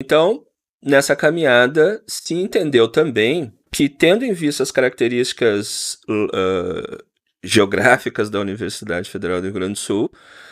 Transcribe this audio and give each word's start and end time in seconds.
Então, 0.00 0.44
nessa 0.82 1.16
caminhada, 1.16 2.02
se 2.06 2.34
entendeu 2.34 2.88
também 2.88 3.52
que, 3.72 3.88
tendo 3.88 4.24
em 4.24 4.32
vista 4.32 4.62
as 4.62 4.70
características 4.70 5.98
uh, 6.08 7.04
geográficas 7.42 8.30
da 8.30 8.40
Universidade 8.40 9.10
Federal 9.10 9.40
do 9.40 9.44
Rio 9.44 9.54
Grande 9.54 9.72
do 9.72 9.78
Sul, 9.78 10.10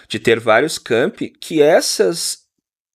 de 0.08 0.18
ter 0.18 0.40
vários 0.40 0.78
campi, 0.78 1.30
que 1.30 1.62
essas 1.62 2.44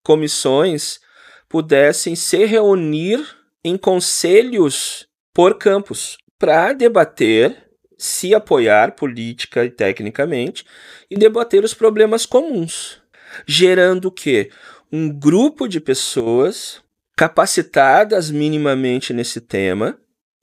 comissões 0.03 0.99
pudessem 1.47 2.15
se 2.15 2.45
reunir 2.45 3.25
em 3.63 3.77
conselhos 3.77 5.07
por 5.33 5.57
campus 5.57 6.17
para 6.39 6.73
debater, 6.73 7.69
se 7.97 8.33
apoiar 8.33 8.95
política 8.95 9.63
e 9.63 9.69
tecnicamente 9.69 10.65
e 11.09 11.15
debater 11.15 11.63
os 11.63 11.73
problemas 11.73 12.25
comuns, 12.25 12.99
gerando 13.45 14.05
o 14.05 14.11
quê? 14.11 14.49
Um 14.91 15.09
grupo 15.09 15.67
de 15.67 15.79
pessoas 15.79 16.81
capacitadas 17.15 18.29
minimamente 18.29 19.13
nesse 19.13 19.39
tema, 19.39 19.97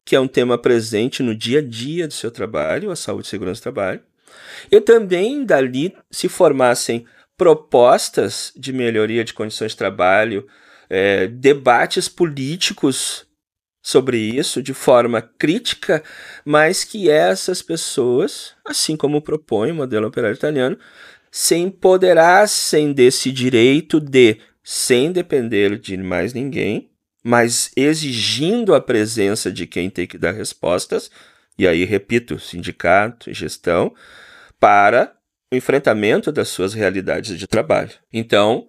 que 0.06 0.16
é 0.16 0.20
um 0.20 0.28
tema 0.28 0.56
presente 0.56 1.22
no 1.22 1.34
dia 1.34 1.58
a 1.58 1.62
dia 1.62 2.08
do 2.08 2.14
seu 2.14 2.30
trabalho, 2.30 2.90
a 2.90 2.96
saúde 2.96 3.26
e 3.26 3.30
segurança 3.30 3.60
do 3.60 3.64
trabalho, 3.64 4.00
e 4.70 4.80
também 4.80 5.44
dali 5.44 5.94
se 6.10 6.28
formassem 6.28 7.04
propostas 7.36 8.50
de 8.56 8.72
melhoria 8.72 9.22
de 9.22 9.34
condições 9.34 9.72
de 9.72 9.76
trabalho, 9.76 10.46
é, 10.88 11.26
debates 11.26 12.08
políticos 12.08 13.26
sobre 13.82 14.18
isso 14.18 14.62
de 14.62 14.72
forma 14.72 15.20
crítica, 15.22 16.02
mas 16.44 16.84
que 16.84 17.10
essas 17.10 17.60
pessoas, 17.60 18.54
assim 18.64 18.96
como 18.96 19.22
propõe 19.22 19.70
o 19.70 19.74
modelo 19.74 20.06
operário 20.06 20.36
italiano, 20.36 20.78
se 21.30 21.56
empoderassem 21.56 22.92
desse 22.92 23.30
direito 23.30 24.00
de, 24.00 24.38
sem 24.62 25.12
depender 25.12 25.78
de 25.78 25.96
mais 25.96 26.32
ninguém, 26.32 26.90
mas 27.22 27.70
exigindo 27.76 28.74
a 28.74 28.80
presença 28.80 29.50
de 29.50 29.66
quem 29.66 29.90
tem 29.90 30.06
que 30.06 30.18
dar 30.18 30.32
respostas, 30.32 31.10
e 31.58 31.66
aí 31.66 31.84
repito, 31.84 32.38
sindicato 32.38 33.28
e 33.30 33.34
gestão, 33.34 33.94
para 34.58 35.14
o 35.52 35.56
enfrentamento 35.56 36.30
das 36.30 36.48
suas 36.48 36.74
realidades 36.74 37.38
de 37.38 37.46
trabalho. 37.46 37.92
Então, 38.12 38.68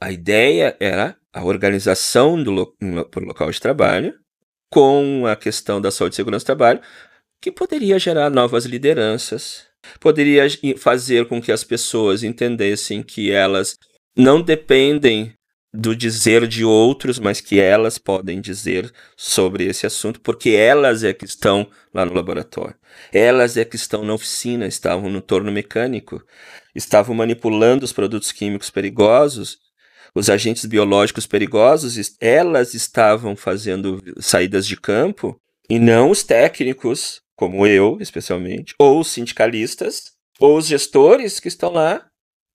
a 0.00 0.12
ideia 0.12 0.76
era 0.78 1.16
a 1.32 1.44
organização 1.44 2.42
do 2.42 2.50
lo 2.50 2.76
local 3.16 3.50
de 3.50 3.60
trabalho, 3.60 4.14
com 4.70 5.26
a 5.26 5.34
questão 5.34 5.80
da 5.80 5.90
saúde 5.90 6.14
e 6.14 6.16
segurança 6.16 6.44
do 6.44 6.46
trabalho, 6.46 6.80
que 7.40 7.50
poderia 7.50 7.98
gerar 7.98 8.30
novas 8.30 8.64
lideranças, 8.64 9.67
poderia 10.00 10.46
fazer 10.76 11.26
com 11.26 11.40
que 11.40 11.52
as 11.52 11.64
pessoas 11.64 12.22
entendessem 12.22 13.02
que 13.02 13.30
elas 13.30 13.76
não 14.16 14.42
dependem 14.42 15.32
do 15.72 15.94
dizer 15.94 16.46
de 16.46 16.64
outros, 16.64 17.18
mas 17.18 17.40
que 17.40 17.60
elas 17.60 17.98
podem 17.98 18.40
dizer 18.40 18.90
sobre 19.16 19.64
esse 19.66 19.86
assunto, 19.86 20.20
porque 20.20 20.50
elas 20.50 21.04
é 21.04 21.12
que 21.12 21.24
estão 21.24 21.68
lá 21.92 22.06
no 22.06 22.14
laboratório. 22.14 22.74
Elas 23.12 23.56
é 23.56 23.64
que 23.64 23.76
estão 23.76 24.02
na 24.02 24.14
oficina, 24.14 24.66
estavam 24.66 25.10
no 25.10 25.20
torno 25.20 25.52
mecânico, 25.52 26.24
estavam 26.74 27.14
manipulando 27.14 27.84
os 27.84 27.92
produtos 27.92 28.32
químicos 28.32 28.70
perigosos 28.70 29.58
os 30.14 30.28
agentes 30.28 30.64
biológicos 30.64 31.26
perigosos, 31.26 32.16
elas 32.20 32.74
estavam 32.74 33.36
fazendo 33.36 34.02
saídas 34.18 34.66
de 34.66 34.76
campo 34.76 35.40
e 35.68 35.78
não 35.78 36.10
os 36.10 36.22
técnicos, 36.22 37.20
como 37.38 37.64
eu, 37.64 37.98
especialmente, 38.00 38.74
ou 38.80 38.98
os 38.98 39.12
sindicalistas, 39.12 40.10
ou 40.40 40.58
os 40.58 40.66
gestores 40.66 41.38
que 41.38 41.46
estão 41.46 41.70
lá 41.70 42.04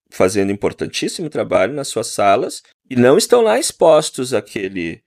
fazendo 0.09 0.51
importantíssimo 0.51 1.29
trabalho 1.29 1.73
nas 1.73 1.87
suas 1.87 2.07
salas 2.07 2.61
e 2.89 2.97
não 2.97 3.17
estão 3.17 3.41
lá 3.41 3.57
expostos 3.57 4.33
àquele, 4.33 5.01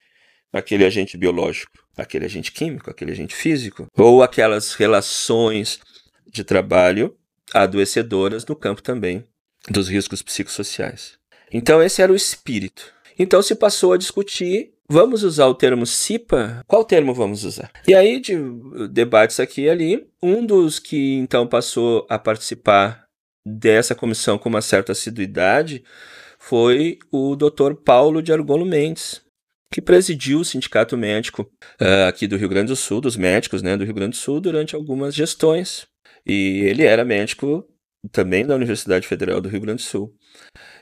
àquele 0.50 0.86
agente 0.86 1.18
biológico, 1.18 1.72
aquele 1.94 2.24
agente 2.24 2.52
químico, 2.52 2.88
aquele 2.88 3.12
agente 3.12 3.34
físico, 3.34 3.86
ou 3.94 4.22
aquelas 4.22 4.72
relações 4.72 5.78
de 6.26 6.42
trabalho 6.42 7.14
adoecedoras 7.52 8.46
no 8.46 8.56
campo 8.56 8.82
também 8.82 9.24
dos 9.68 9.90
riscos 9.90 10.22
psicossociais. 10.22 11.18
Então, 11.52 11.82
esse 11.82 12.00
era 12.00 12.10
o 12.10 12.16
espírito. 12.16 12.94
Então, 13.18 13.42
se 13.42 13.54
passou 13.54 13.92
a 13.92 13.98
discutir 13.98 14.72
vamos 14.88 15.22
usar 15.22 15.46
o 15.46 15.54
termo 15.54 15.86
CIPA? 15.86 16.62
Qual 16.66 16.84
termo 16.84 17.14
vamos 17.14 17.44
usar? 17.44 17.70
E 17.86 17.94
aí, 17.94 18.20
de 18.20 18.36
debates 18.90 19.40
aqui 19.40 19.62
e 19.62 19.70
ali, 19.70 20.06
um 20.22 20.44
dos 20.44 20.78
que 20.78 21.14
então 21.14 21.46
passou 21.46 22.06
a 22.08 22.18
participar 22.18 23.06
dessa 23.46 23.94
comissão 23.94 24.38
com 24.38 24.48
uma 24.48 24.60
certa 24.60 24.92
assiduidade 24.92 25.84
foi 26.38 26.98
o 27.10 27.36
Dr. 27.36 27.74
Paulo 27.84 28.22
de 28.22 28.32
Argolo 28.32 28.64
Mendes, 28.64 29.20
que 29.72 29.80
presidiu 29.80 30.40
o 30.40 30.44
Sindicato 30.44 30.96
Médico 30.96 31.42
uh, 31.80 32.08
aqui 32.08 32.26
do 32.26 32.36
Rio 32.36 32.48
Grande 32.48 32.68
do 32.68 32.76
Sul, 32.76 33.00
dos 33.00 33.16
médicos 33.16 33.62
né, 33.62 33.76
do 33.76 33.84
Rio 33.84 33.94
Grande 33.94 34.10
do 34.10 34.20
Sul, 34.20 34.40
durante 34.40 34.74
algumas 34.74 35.14
gestões. 35.14 35.86
E 36.24 36.60
ele 36.64 36.82
era 36.82 37.04
médico 37.04 37.64
também 38.10 38.46
da 38.46 38.54
Universidade 38.54 39.06
Federal 39.06 39.40
do 39.40 39.48
Rio 39.48 39.60
Grande 39.60 39.82
do 39.82 39.86
Sul. 39.86 40.14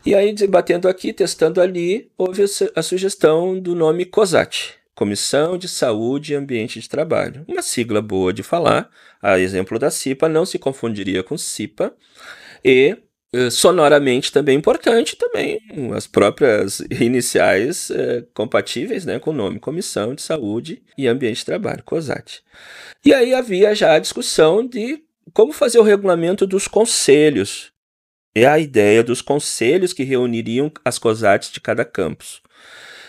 E 0.05 0.15
aí, 0.15 0.33
debatendo 0.33 0.89
aqui, 0.89 1.13
testando 1.13 1.61
ali, 1.61 2.11
houve 2.19 2.45
a 2.75 2.83
sugestão 2.83 3.59
do 3.59 3.75
nome 3.75 4.05
COSAT, 4.05 4.75
Comissão 4.95 5.57
de 5.57 5.69
Saúde 5.69 6.33
e 6.33 6.37
Ambiente 6.37 6.81
de 6.81 6.89
Trabalho. 6.89 7.45
Uma 7.49 7.63
sigla 7.63 8.03
boa 8.03 8.33
de 8.33 8.43
falar, 8.43 8.91
a 9.23 9.39
exemplo 9.39 9.79
da 9.79 9.91
CIPA, 9.91 10.29
não 10.29 10.45
se 10.45 10.59
confundiria 10.59 11.23
com 11.23 11.39
CIPA, 11.39 11.95
e 12.65 12.97
eh, 13.35 13.51
sonoramente 13.51 14.31
também 14.31 14.57
importante 14.57 15.17
também 15.17 15.61
as 15.93 16.07
próprias 16.07 16.79
iniciais 17.01 17.91
eh, 17.91 18.25
compatíveis 18.33 19.05
né, 19.05 19.19
com 19.19 19.31
o 19.31 19.35
nome 19.35 19.59
Comissão 19.59 20.15
de 20.15 20.23
Saúde 20.23 20.81
e 20.97 21.09
Ambiente 21.09 21.39
de 21.39 21.47
Trabalho, 21.47 21.83
COSAT. 21.83 22.45
E 23.05 23.13
aí 23.13 23.35
havia 23.35 23.75
já 23.75 23.95
a 23.95 23.99
discussão 23.99 24.65
de 24.65 25.03
como 25.33 25.53
fazer 25.53 25.79
o 25.79 25.83
regulamento 25.83 26.47
dos 26.47 26.69
conselhos 26.69 27.73
é 28.35 28.47
a 28.47 28.59
ideia 28.59 29.03
dos 29.03 29.23
conselhos 29.23 29.93
que 29.93 30.03
reuniriam 30.03 30.71
as 30.85 30.99
COSATs 30.99 31.53
de 31.53 31.61
cada 31.61 31.85
campus. 31.85 32.43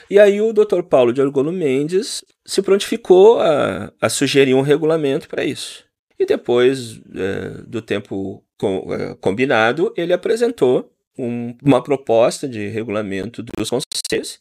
E 0.10 0.20
aí 0.20 0.40
o 0.40 0.54
Dr. 0.54 0.84
Paulo 0.84 1.12
de 1.12 1.22
Argolo 1.22 1.52
Mendes 1.52 2.24
se 2.46 2.62
prontificou 2.62 3.40
a, 3.40 3.92
a 4.00 4.08
sugerir 4.08 4.54
um 4.54 4.62
regulamento 4.62 5.28
para 5.28 5.44
isso. 5.44 5.84
E 6.20 6.26
depois 6.26 7.02
é, 7.16 7.64
do 7.68 7.82
tempo 7.82 8.44
com, 8.58 8.94
é, 8.94 9.16
combinado, 9.16 9.92
ele 9.98 10.14
apresentou 10.14 10.92
um, 11.18 11.56
uma 11.64 11.82
proposta 11.82 12.48
de 12.48 12.68
regulamento 12.68 13.44
dos 13.44 13.70
conselhos. 13.70 14.40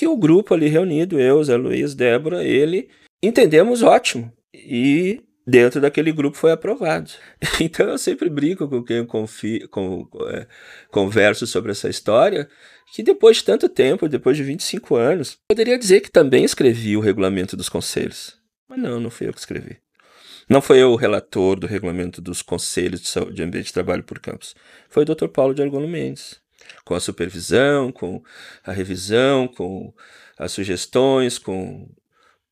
E 0.00 0.06
o 0.06 0.16
grupo 0.16 0.52
ali 0.52 0.68
reunido, 0.68 1.18
eu, 1.18 1.42
Zé 1.42 1.56
Luiz, 1.56 1.94
Débora, 1.94 2.44
ele, 2.44 2.88
entendemos 3.22 3.82
ótimo. 3.82 4.32
E 4.52 5.22
dentro 5.48 5.80
daquele 5.80 6.12
grupo 6.12 6.36
foi 6.36 6.52
aprovado. 6.52 7.10
Então 7.60 7.88
eu 7.88 7.98
sempre 7.98 8.28
brinco 8.28 8.68
com 8.68 8.84
quem 8.84 9.04
confio, 9.04 9.68
com, 9.68 10.08
é, 10.28 10.46
converso 10.90 11.46
sobre 11.46 11.72
essa 11.72 11.88
história, 11.88 12.48
que 12.94 13.02
depois 13.02 13.38
de 13.38 13.44
tanto 13.44 13.68
tempo, 13.68 14.08
depois 14.08 14.36
de 14.36 14.42
25 14.42 14.94
anos, 14.94 15.38
poderia 15.48 15.78
dizer 15.78 16.00
que 16.00 16.10
também 16.10 16.44
escrevi 16.44 16.96
o 16.96 17.00
regulamento 17.00 17.56
dos 17.56 17.68
conselhos. 17.68 18.36
Mas 18.68 18.78
não, 18.78 19.00
não 19.00 19.10
fui 19.10 19.28
eu 19.28 19.32
que 19.32 19.40
escrevi. 19.40 19.78
Não 20.48 20.60
foi 20.62 20.78
eu 20.78 20.92
o 20.92 20.96
relator 20.96 21.58
do 21.58 21.66
regulamento 21.66 22.20
dos 22.20 22.42
conselhos 22.42 23.00
de 23.00 23.08
saúde 23.08 23.42
ambiente 23.42 23.66
de 23.66 23.72
trabalho 23.72 24.02
por 24.02 24.18
campus. 24.18 24.54
Foi 24.88 25.02
o 25.02 25.06
Dr. 25.06 25.28
Paulo 25.28 25.54
de 25.54 25.62
Argono 25.62 25.88
Mendes. 25.88 26.40
Com 26.84 26.94
a 26.94 27.00
supervisão, 27.00 27.90
com 27.90 28.22
a 28.64 28.72
revisão, 28.72 29.48
com 29.48 29.92
as 30.38 30.52
sugestões, 30.52 31.38
com 31.38 31.88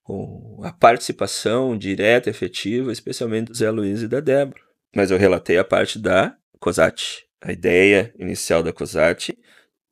com 0.06 0.60
a 0.62 0.70
participação 0.70 1.76
direta, 1.76 2.30
efetiva, 2.30 2.92
especialmente 2.92 3.48
do 3.48 3.56
Zé 3.56 3.68
Luiz 3.72 4.02
e 4.02 4.08
da 4.08 4.20
Débora. 4.20 4.60
Mas 4.94 5.10
eu 5.10 5.18
relatei 5.18 5.58
a 5.58 5.64
parte 5.64 5.98
da 5.98 6.36
COSAT, 6.60 7.24
a 7.42 7.50
ideia 7.50 8.14
inicial 8.16 8.62
da 8.62 8.72
COSAT 8.72 9.36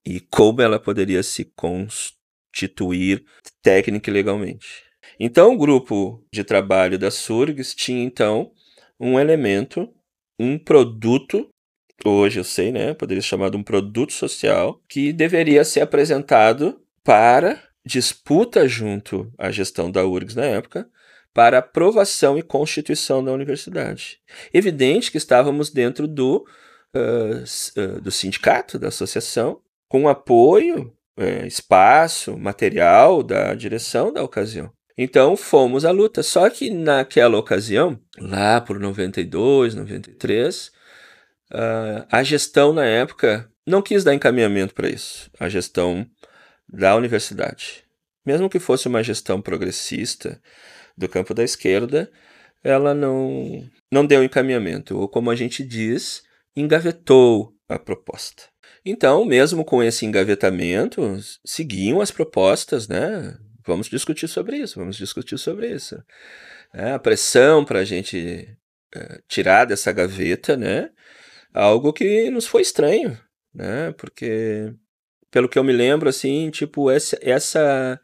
e 0.07 0.21
como 0.21 0.63
ela 0.63 0.79
poderia 0.79 1.21
se 1.21 1.53
constituir 1.57 3.25
técnica 3.61 4.09
e 4.09 4.13
legalmente. 4.13 4.85
Então, 5.19 5.53
o 5.53 5.59
grupo 5.59 6.25
de 6.33 6.45
trabalho 6.45 6.97
da 6.97 7.11
SURGS 7.11 7.75
tinha, 7.75 8.05
então, 8.05 8.53
um 9.01 9.19
elemento, 9.19 9.93
um 10.39 10.57
produto, 10.57 11.49
hoje 12.05 12.39
eu 12.39 12.45
sei, 12.45 12.71
né, 12.71 12.95
poderia 12.95 13.21
ser 13.21 13.29
chamado 13.29 13.59
um 13.59 13.65
produto 13.65 14.13
social, 14.13 14.81
que 14.89 15.13
deveria 15.13 15.65
ser 15.65 15.81
apresentado 15.81 16.81
para 17.03 17.61
disputa 17.85 18.67
junto 18.67 19.33
à 19.37 19.51
gestão 19.51 19.91
da 19.91 20.05
URGS 20.05 20.35
na 20.35 20.45
época 20.45 20.89
para 21.35 21.59
aprovação 21.59 22.39
e 22.39 22.43
constituição 22.43 23.23
da 23.23 23.33
universidade. 23.33 24.21
Evidente 24.53 25.11
que 25.11 25.19
estávamos 25.19 25.69
dentro 25.69 26.07
do, 26.07 26.47
uh, 26.95 27.81
uh, 27.81 28.01
do 28.01 28.11
sindicato, 28.13 28.79
da 28.79 28.89
associação, 28.89 29.61
com 29.89 30.09
apoio, 30.09 30.95
uh, 31.19 31.45
espaço, 31.45 32.39
material 32.39 33.23
da 33.23 33.53
direção 33.55 34.13
da 34.13 34.23
ocasião. 34.23 34.73
Então 34.97 35.37
fomos 35.37 35.85
à 35.85 35.91
luta. 35.91 36.23
Só 36.23 36.49
que 36.49 36.71
naquela 36.71 37.37
ocasião, 37.37 37.99
lá 38.17 38.61
por 38.61 38.79
92, 38.79 39.75
93, 39.75 40.73
a 42.11 42.23
gestão 42.23 42.73
na 42.73 42.85
época 42.85 43.49
não 43.67 43.83
quis 43.83 44.03
dar 44.03 44.15
encaminhamento 44.15 44.75
para 44.75 44.89
isso. 44.89 45.31
A 45.39 45.49
gestão 45.49 46.07
da 46.69 46.97
universidade. 46.97 47.85
Mesmo 48.25 48.49
que 48.49 48.59
fosse 48.59 48.89
uma 48.89 49.03
gestão 49.03 49.41
progressista 49.41 50.41
do 50.97 51.09
campo 51.09 51.35
da 51.35 51.45
esquerda, 51.45 52.11
ela 52.63 52.95
não, 52.95 53.69
não 53.93 54.07
deu 54.07 54.25
encaminhamento, 54.25 54.99
ou 54.99 55.09
como 55.09 55.31
a 55.31 55.37
gente 55.37 55.63
diz, 55.63 56.23
engavetou 56.57 57.55
a 57.69 57.79
proposta. 57.79 58.45
Então, 58.85 59.25
mesmo 59.25 59.65
com 59.65 59.83
esse 59.83 60.05
engavetamento, 60.05 61.19
seguiam 61.45 62.01
as 62.01 62.11
propostas, 62.11 62.87
né? 62.87 63.37
Vamos 63.67 63.89
discutir 63.89 64.29
sobre 64.29 64.59
isso, 64.59 64.79
vamos 64.79 64.97
discutir 64.97 65.39
sobre 65.39 65.71
isso. 65.71 66.03
É, 66.73 66.93
a 66.93 66.99
pressão 66.99 67.65
para 67.65 67.81
a 67.81 67.85
gente 67.85 68.47
é, 68.95 69.21
tirar 69.27 69.65
dessa 69.65 69.91
gaveta, 69.91 70.57
né? 70.57 70.91
Algo 71.53 71.93
que 71.93 72.31
nos 72.31 72.47
foi 72.47 72.63
estranho, 72.63 73.19
né? 73.55 73.93
Porque, 73.93 74.75
pelo 75.35 75.49
que 75.49 75.59
eu 75.59 75.65
me 75.65 75.73
lembro, 75.73 76.09
assim, 76.09 76.49
tipo, 76.49 76.89
essa, 76.89 77.19
essa, 77.21 78.01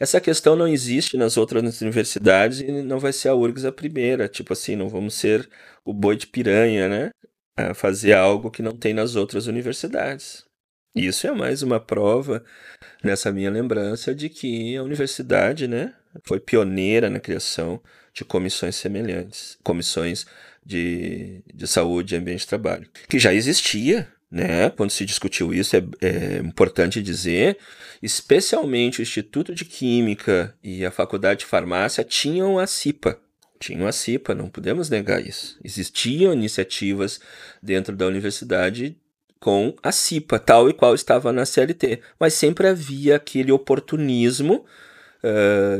essa 0.00 0.20
questão 0.20 0.56
não 0.56 0.66
existe 0.66 1.16
nas 1.16 1.36
outras 1.36 1.80
universidades 1.80 2.58
e 2.58 2.82
não 2.82 2.98
vai 2.98 3.12
ser 3.12 3.28
a 3.28 3.36
URGS 3.36 3.64
a 3.66 3.70
primeira. 3.70 4.26
Tipo 4.26 4.52
assim, 4.52 4.74
não 4.74 4.88
vamos 4.88 5.14
ser 5.14 5.48
o 5.84 5.94
boi 5.94 6.16
de 6.16 6.26
piranha, 6.26 6.88
né? 6.88 7.10
A 7.56 7.72
fazer 7.72 8.14
algo 8.14 8.50
que 8.50 8.62
não 8.62 8.72
tem 8.72 8.92
nas 8.92 9.14
outras 9.14 9.46
universidades. 9.46 10.44
Isso 10.92 11.28
é 11.28 11.32
mais 11.32 11.62
uma 11.62 11.78
prova 11.78 12.42
nessa 13.00 13.30
minha 13.30 13.50
lembrança 13.50 14.12
de 14.12 14.28
que 14.28 14.76
a 14.76 14.82
universidade, 14.82 15.68
né, 15.68 15.94
foi 16.24 16.40
pioneira 16.40 17.08
na 17.08 17.20
criação 17.20 17.80
de 18.12 18.24
comissões 18.24 18.74
semelhantes, 18.74 19.56
comissões 19.62 20.26
de, 20.64 21.44
de 21.54 21.66
saúde 21.68 22.16
e 22.16 22.18
ambiente 22.18 22.40
de 22.40 22.48
trabalho, 22.48 22.90
que 23.08 23.20
já 23.20 23.32
existia, 23.32 24.08
né? 24.30 24.70
Quando 24.70 24.90
se 24.90 25.04
discutiu 25.04 25.52
isso, 25.54 25.76
é, 25.76 25.82
é, 26.00 26.38
importante 26.38 27.02
dizer, 27.02 27.58
especialmente 28.02 29.00
o 29.00 29.02
Instituto 29.02 29.54
de 29.54 29.64
Química 29.64 30.54
e 30.62 30.84
a 30.84 30.90
Faculdade 30.90 31.40
de 31.40 31.46
Farmácia 31.46 32.04
tinham 32.04 32.58
a 32.58 32.66
CIPA. 32.66 33.18
Tinham 33.58 33.86
a 33.86 33.92
CIPA, 33.92 34.34
não 34.34 34.48
podemos 34.48 34.90
negar 34.90 35.24
isso. 35.24 35.58
Existiam 35.64 36.32
iniciativas 36.32 37.20
dentro 37.62 37.96
da 37.96 38.06
universidade 38.06 38.96
com 39.40 39.74
a 39.82 39.92
CIPA, 39.92 40.38
tal 40.38 40.68
e 40.68 40.74
qual 40.74 40.94
estava 40.94 41.32
na 41.32 41.46
CLT, 41.46 42.00
mas 42.18 42.34
sempre 42.34 42.66
havia 42.66 43.16
aquele 43.16 43.52
oportunismo 43.52 44.64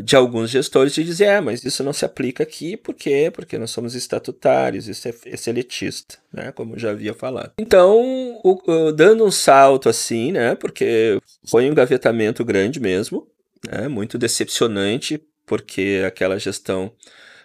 de 0.04 0.16
alguns 0.16 0.50
gestores 0.50 0.94
de 0.94 1.04
dizer, 1.04 1.26
é, 1.26 1.40
mas 1.40 1.64
isso 1.64 1.82
não 1.82 1.93
se 1.93 2.04
aplica 2.04 2.43
aqui, 2.43 2.76
por 2.76 2.94
quê? 2.94 3.31
Porque 3.32 3.58
nós 3.58 3.70
somos 3.70 3.94
estatutários, 3.94 4.88
isso 4.88 5.08
é, 5.08 5.14
é 5.26 5.37
seletista, 5.37 6.19
né, 6.32 6.52
como 6.52 6.78
já 6.78 6.90
havia 6.90 7.14
falado. 7.14 7.52
Então, 7.58 8.40
o, 8.43 8.60
o, 8.66 8.93
dando 8.93 9.25
um 9.25 9.31
salto 9.31 9.88
assim, 9.88 10.32
né, 10.32 10.54
porque 10.54 11.20
foi 11.46 11.70
um 11.70 11.75
gavetamento 11.75 12.44
grande 12.44 12.81
mesmo, 12.81 13.26
né, 13.70 13.88
muito 13.88 14.19
decepcionante, 14.19 15.20
porque 15.44 16.02
aquela 16.06 16.38
gestão 16.38 16.92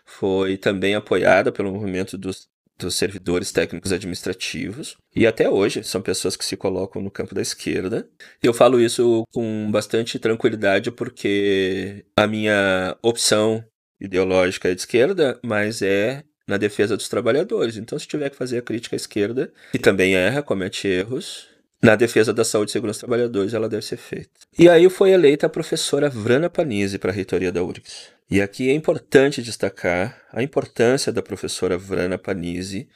foi 0.06 0.57
também 0.57 0.95
apoiada 0.95 1.51
pelo 1.51 1.71
movimento 1.71 2.18
dos 2.18 2.50
dos 2.86 2.95
servidores 2.95 3.51
técnicos 3.51 3.92
administrativos. 3.92 4.98
E 5.16 5.28
até 5.28 5.50
hoje 5.50 5.83
são 5.83 6.01
pessoas 6.01 6.36
que 6.36 6.45
se 6.45 6.57
colocam 6.57 7.01
no 7.01 7.12
campo 7.12 7.36
da 7.36 7.42
esquerda. 7.42 8.07
Eu 8.42 8.54
falo 8.54 8.80
isso 8.80 9.24
com 9.33 9.69
bastante 9.72 10.19
tranquilidade 10.19 10.92
porque 10.92 12.06
a 12.16 12.28
minha 12.28 12.95
opção 13.01 13.63
ideológica 14.00 14.69
é 14.69 14.74
de 14.74 14.81
esquerda, 14.81 15.39
mas 15.44 15.81
é 15.81 16.24
na 16.48 16.57
defesa 16.57 16.98
dos 16.98 17.07
trabalhadores. 17.07 17.78
Então, 17.78 17.98
se 17.98 18.07
tiver 18.07 18.30
que 18.30 18.36
fazer 18.36 18.57
a 18.57 18.62
crítica 18.62 18.95
à 18.95 18.98
esquerda, 18.98 19.54
que 19.72 19.80
também 19.80 20.16
erra, 20.16 20.42
comete 20.42 20.88
erros, 20.88 21.48
na 21.81 21.95
defesa 21.95 22.33
da 22.33 22.44
saúde 22.44 22.69
e 22.69 22.74
segurança 22.74 22.98
dos 22.98 23.07
trabalhadores, 23.07 23.54
ela 23.54 23.68
deve 23.68 23.83
ser 23.83 23.98
feita. 23.98 24.30
E 24.57 24.69
aí 24.69 24.88
foi 24.89 25.12
eleita 25.12 25.48
a 25.48 25.50
professora 25.50 26.10
Vrana 26.10 26.50
Panizzi 26.50 27.00
para 27.00 27.12
a 27.12 27.13
reitoria 27.13 27.51
da 27.51 27.63
URGS. 27.63 28.10
E 28.31 28.42
aqui 28.42 28.69
é 28.69 28.74
importante 28.74 29.44
destacar 29.44 30.25
a 30.31 30.42
importância 30.42 31.12
da 31.12 31.22
professora 31.22 31.78
Vrana 31.78 32.18
Panizzi 32.18 32.88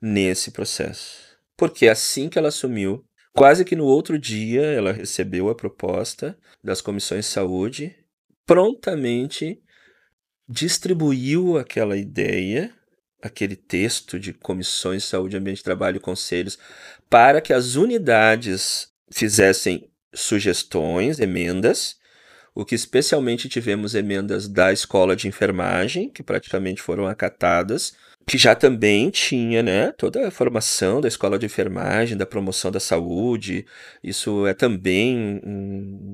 nesse 0.00 0.50
processo. 0.50 1.38
Porque 1.56 1.88
assim 1.88 2.28
que 2.28 2.38
ela 2.38 2.48
assumiu, 2.48 3.02
quase 3.32 3.64
que 3.64 3.74
no 3.74 3.86
outro 3.86 4.18
dia 4.18 4.60
ela 4.60 4.92
recebeu 4.92 5.48
a 5.48 5.54
proposta 5.54 6.38
das 6.62 6.82
comissões 6.82 7.24
de 7.24 7.30
saúde, 7.30 7.96
prontamente 8.44 9.62
distribuiu 10.46 11.56
aquela 11.56 11.96
ideia 11.96 12.70
aquele 13.22 13.54
texto 13.54 14.18
de 14.18 14.32
comissões 14.32 15.04
de 15.04 15.08
saúde, 15.08 15.36
ambiente, 15.36 15.62
trabalho 15.62 15.98
e 15.98 16.00
conselhos 16.00 16.58
para 17.08 17.40
que 17.40 17.52
as 17.52 17.76
unidades 17.76 18.88
fizessem 19.10 19.88
sugestões, 20.12 21.20
emendas, 21.20 21.96
o 22.54 22.64
que 22.64 22.74
especialmente 22.74 23.48
tivemos 23.48 23.94
emendas 23.94 24.48
da 24.48 24.72
escola 24.72 25.16
de 25.16 25.28
enfermagem, 25.28 26.08
que 26.08 26.22
praticamente 26.22 26.82
foram 26.82 27.06
acatadas, 27.06 27.94
que 28.26 28.38
já 28.38 28.54
também 28.54 29.10
tinha 29.10 29.62
né, 29.62 29.92
toda 29.92 30.26
a 30.26 30.30
formação 30.30 31.00
da 31.00 31.08
escola 31.08 31.38
de 31.38 31.46
enfermagem, 31.46 32.16
da 32.16 32.26
promoção 32.26 32.70
da 32.70 32.80
saúde. 32.80 33.66
Isso 34.02 34.46
é 34.46 34.54
também 34.54 35.40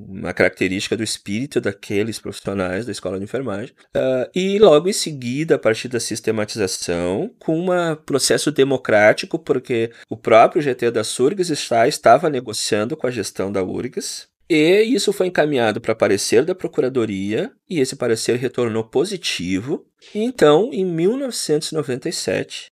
uma 0.09 0.33
característica 0.33 0.97
do 0.97 1.03
espírito 1.03 1.61
daqueles 1.61 2.19
profissionais 2.19 2.87
da 2.87 2.93
escola 2.93 3.19
de 3.19 3.25
enfermagem. 3.25 3.75
Uh, 3.97 4.31
e 4.35 4.59
logo 4.59 4.89
em 4.89 4.93
seguida, 4.93 5.57
a 5.57 5.59
partir 5.59 5.89
da 5.89 6.01
sistematização, 6.01 7.31
com 7.39 7.61
um 7.61 7.97
processo 8.07 8.51
democrático, 8.51 9.39
porque 9.39 9.91
o 10.09 10.17
próprio 10.17 10.63
GT 10.63 10.91
da 10.91 11.05
SURGS 11.05 11.51
está, 11.51 11.87
estava 11.87 12.31
negociando 12.31 12.97
com 12.97 13.07
a 13.07 13.11
gestão 13.11 13.53
da 13.53 13.63
URGS, 13.63 14.29
e 14.49 14.83
isso 14.83 15.13
foi 15.13 15.27
encaminhado 15.27 15.81
para 15.81 15.95
parecer 15.95 16.45
da 16.45 16.55
Procuradoria, 16.55 17.53
e 17.69 17.81
esse 17.81 17.97
parecer 17.97 18.37
retornou 18.37 18.85
positivo. 18.85 19.87
Então, 20.15 20.71
em 20.73 20.85
1997, 20.85 22.71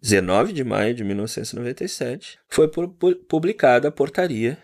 19 0.00 0.52
de 0.52 0.64
maio 0.64 0.94
de 0.94 1.04
1997, 1.04 2.38
foi 2.48 2.70
publicada 3.28 3.88
a 3.88 3.92
Portaria 3.92 4.58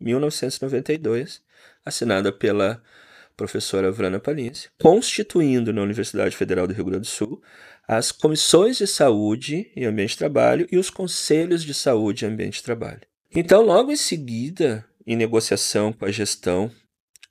1992, 0.00 1.40
assinada 1.84 2.32
pela 2.32 2.82
professora 3.36 3.92
Vrana 3.92 4.18
Palinse, 4.18 4.68
constituindo 4.80 5.72
na 5.72 5.82
Universidade 5.82 6.34
Federal 6.34 6.66
do 6.66 6.72
Rio 6.72 6.86
Grande 6.86 7.02
do 7.02 7.06
Sul 7.06 7.42
as 7.86 8.10
comissões 8.10 8.78
de 8.78 8.86
saúde 8.86 9.70
e 9.76 9.84
ambiente 9.84 10.10
de 10.10 10.18
trabalho 10.18 10.66
e 10.72 10.78
os 10.78 10.90
conselhos 10.90 11.62
de 11.62 11.72
saúde 11.72 12.24
e 12.24 12.28
ambiente 12.28 12.54
de 12.54 12.62
trabalho. 12.62 13.02
Então, 13.34 13.62
logo 13.62 13.92
em 13.92 13.96
seguida, 13.96 14.84
em 15.06 15.16
negociação 15.16 15.92
com 15.92 16.04
a 16.04 16.10
gestão 16.10 16.70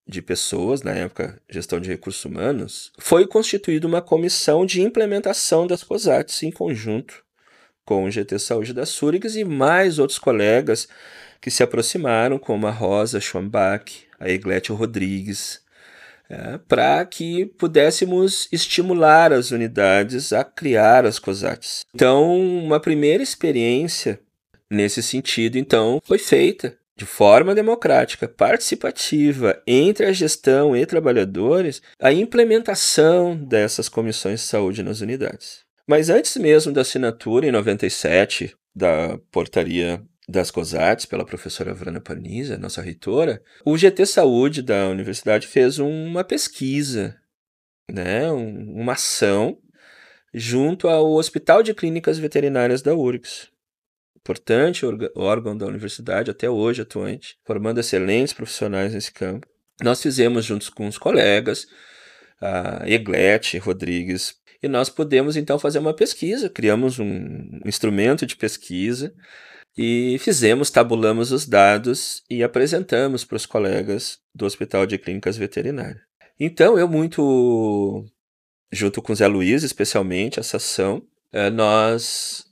de 0.07 0.21
pessoas, 0.21 0.83
na 0.83 0.91
época, 0.91 1.41
gestão 1.49 1.79
de 1.79 1.89
recursos 1.89 2.23
humanos, 2.23 2.91
foi 2.99 3.25
constituída 3.27 3.87
uma 3.87 4.01
comissão 4.01 4.65
de 4.65 4.81
implementação 4.81 5.65
das 5.65 5.83
COSATs 5.83 6.43
em 6.43 6.51
conjunto 6.51 7.23
com 7.83 8.05
o 8.05 8.11
GT 8.11 8.39
Saúde 8.39 8.73
das 8.73 8.89
Súrigas 8.89 9.35
e 9.35 9.43
mais 9.43 9.99
outros 9.99 10.17
colegas 10.17 10.87
que 11.39 11.51
se 11.51 11.61
aproximaram, 11.61 12.39
como 12.39 12.65
a 12.65 12.71
Rosa 12.71 13.19
Schwambach, 13.19 14.07
a 14.19 14.29
Eglete 14.29 14.71
Rodrigues, 14.71 15.61
é, 16.27 16.57
para 16.67 17.05
que 17.05 17.45
pudéssemos 17.45 18.47
estimular 18.51 19.31
as 19.31 19.51
unidades 19.51 20.33
a 20.33 20.43
criar 20.43 21.05
as 21.05 21.19
COSATs. 21.19 21.85
Então, 21.93 22.35
uma 22.39 22.79
primeira 22.79 23.21
experiência 23.21 24.19
nesse 24.69 25.03
sentido, 25.03 25.57
então, 25.57 26.01
foi 26.03 26.17
feita 26.17 26.75
de 26.97 27.05
forma 27.05 27.53
democrática, 27.53 28.27
participativa 28.27 29.61
entre 29.67 30.05
a 30.05 30.13
gestão 30.13 30.75
e 30.75 30.85
trabalhadores, 30.85 31.81
a 31.99 32.13
implementação 32.13 33.35
dessas 33.35 33.89
comissões 33.89 34.39
de 34.39 34.45
saúde 34.45 34.81
nas 34.81 35.01
unidades. 35.01 35.65
Mas 35.87 36.09
antes 36.09 36.37
mesmo 36.37 36.71
da 36.71 36.81
assinatura, 36.81 37.45
em 37.45 37.51
97, 37.51 38.55
da 38.73 39.17
portaria 39.31 40.01
das 40.27 40.49
COSATs 40.49 41.05
pela 41.05 41.25
professora 41.25 41.73
Vrana 41.73 42.01
Panisa, 42.01 42.57
nossa 42.57 42.81
reitora, 42.81 43.41
o 43.63 43.77
GT 43.77 44.05
Saúde 44.05 44.61
da 44.61 44.87
universidade 44.87 45.47
fez 45.47 45.77
uma 45.77 46.23
pesquisa, 46.23 47.15
né, 47.91 48.31
uma 48.31 48.93
ação 48.93 49.57
junto 50.33 50.87
ao 50.87 51.13
Hospital 51.13 51.61
de 51.61 51.73
Clínicas 51.73 52.17
Veterinárias 52.17 52.81
da 52.81 52.95
URGS, 52.95 53.49
importante 54.25 54.83
órgão 55.15 55.55
da 55.55 55.67
universidade, 55.67 56.31
até 56.31 56.49
hoje 56.49 56.81
atuante, 56.81 57.37
formando 57.45 57.79
excelentes 57.79 58.33
profissionais 58.33 58.91
nesse 58.91 59.13
campo. 59.13 59.47
Nós 59.83 60.01
fizemos 60.01 60.43
juntos 60.43 60.67
com 60.67 60.87
os 60.87 60.97
colegas, 60.97 61.67
a 62.41 62.89
Eglete 62.89 63.59
Rodrigues, 63.59 64.33
e 64.63 64.67
nós 64.67 64.89
pudemos 64.89 65.37
então 65.37 65.59
fazer 65.59 65.77
uma 65.77 65.93
pesquisa, 65.93 66.49
criamos 66.49 66.97
um 66.97 67.59
instrumento 67.65 68.25
de 68.25 68.35
pesquisa 68.35 69.13
e 69.77 70.17
fizemos, 70.19 70.71
tabulamos 70.71 71.31
os 71.31 71.45
dados 71.45 72.23
e 72.27 72.41
apresentamos 72.41 73.23
para 73.23 73.35
os 73.35 73.45
colegas 73.45 74.17
do 74.33 74.45
Hospital 74.45 74.87
de 74.87 74.97
Clínicas 74.97 75.37
Veterinárias. 75.37 76.01
Então, 76.39 76.79
eu 76.79 76.87
muito, 76.87 78.03
junto 78.71 79.03
com 79.03 79.13
o 79.13 79.15
Zé 79.15 79.27
Luiz, 79.27 79.61
especialmente, 79.61 80.39
essa 80.39 80.57
ação, 80.57 81.03
eh, 81.31 81.49
nós 81.51 82.45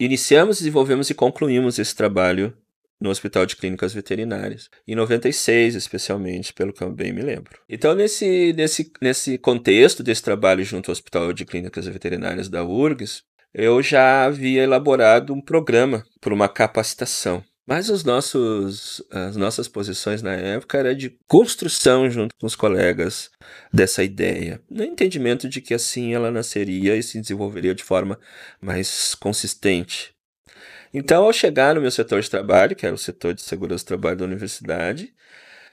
iniciamos, 0.00 0.58
desenvolvemos 0.58 1.10
e 1.10 1.14
concluímos 1.14 1.78
esse 1.78 1.94
trabalho 1.94 2.56
no 3.00 3.10
Hospital 3.10 3.46
de 3.46 3.56
Clínicas 3.56 3.94
Veterinárias, 3.94 4.68
em 4.86 4.94
96 4.94 5.74
especialmente, 5.74 6.52
pelo 6.52 6.72
que 6.72 6.82
eu 6.82 6.90
bem 6.90 7.12
me 7.12 7.22
lembro. 7.22 7.58
Então, 7.68 7.94
nesse, 7.94 8.52
nesse, 8.52 8.92
nesse 9.00 9.38
contexto 9.38 10.02
desse 10.02 10.22
trabalho 10.22 10.64
junto 10.64 10.90
ao 10.90 10.92
Hospital 10.92 11.32
de 11.32 11.44
Clínicas 11.44 11.86
Veterinárias 11.86 12.48
da 12.48 12.64
URGS, 12.64 13.22
eu 13.54 13.82
já 13.82 14.24
havia 14.24 14.62
elaborado 14.62 15.32
um 15.32 15.40
programa 15.40 16.04
para 16.20 16.34
uma 16.34 16.48
capacitação. 16.48 17.42
Mas 17.70 17.88
os 17.88 18.02
nossos, 18.02 19.00
as 19.12 19.36
nossas 19.36 19.68
posições 19.68 20.22
na 20.22 20.32
época 20.32 20.76
era 20.76 20.92
de 20.92 21.16
construção 21.28 22.10
junto 22.10 22.34
com 22.34 22.44
os 22.44 22.56
colegas 22.56 23.30
dessa 23.72 24.02
ideia, 24.02 24.60
no 24.68 24.82
entendimento 24.82 25.48
de 25.48 25.60
que 25.60 25.72
assim 25.72 26.12
ela 26.12 26.32
nasceria 26.32 26.96
e 26.96 27.02
se 27.04 27.20
desenvolveria 27.20 27.72
de 27.72 27.84
forma 27.84 28.18
mais 28.60 29.14
consistente. 29.14 30.12
Então, 30.92 31.22
ao 31.22 31.32
chegar 31.32 31.76
no 31.76 31.80
meu 31.80 31.92
setor 31.92 32.20
de 32.20 32.28
trabalho, 32.28 32.74
que 32.74 32.84
era 32.84 32.94
o 32.94 32.98
setor 32.98 33.34
de 33.34 33.42
segurança 33.42 33.84
do 33.84 33.86
trabalho 33.86 34.16
da 34.16 34.24
universidade, 34.24 35.14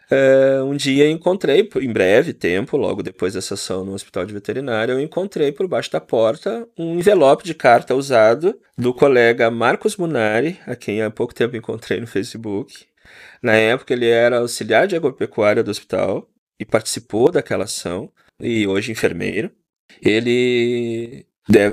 Uh, 0.10 0.64
um 0.64 0.76
dia 0.76 1.10
encontrei, 1.10 1.70
em 1.82 1.92
breve 1.92 2.32
tempo, 2.32 2.78
logo 2.78 3.04
depois 3.04 3.34
dessa 3.34 3.56
ação 3.56 3.84
no 3.84 3.94
hospital 3.94 4.26
de 4.26 4.34
veterinária, 4.34 4.94
eu 4.94 5.02
encontrei 5.02 5.52
por 5.52 5.68
baixo 5.68 5.92
da 5.92 6.00
porta 6.00 6.66
um 6.78 6.98
envelope 6.98 7.44
de 7.44 7.54
carta 7.54 7.94
usado 7.94 8.58
do 8.78 8.94
colega 8.94 9.52
Marcos 9.52 9.98
Munari, 9.98 10.58
a 10.66 10.76
quem 10.78 11.02
há 11.02 11.12
pouco 11.12 11.34
tempo 11.34 11.58
encontrei 11.58 12.00
no 12.00 12.08
Facebook. 12.08 12.86
Na 13.42 13.56
época 13.56 13.94
ele 13.94 14.08
era 14.08 14.40
auxiliar 14.40 14.88
de 14.88 14.96
agropecuária 14.96 15.64
do 15.64 15.72
hospital 15.72 16.30
e 16.58 16.66
participou 16.66 17.30
daquela 17.30 17.66
ação, 17.66 18.10
e 18.40 18.66
hoje 18.66 18.94
enfermeiro. 18.94 19.52
Ele 20.02 21.26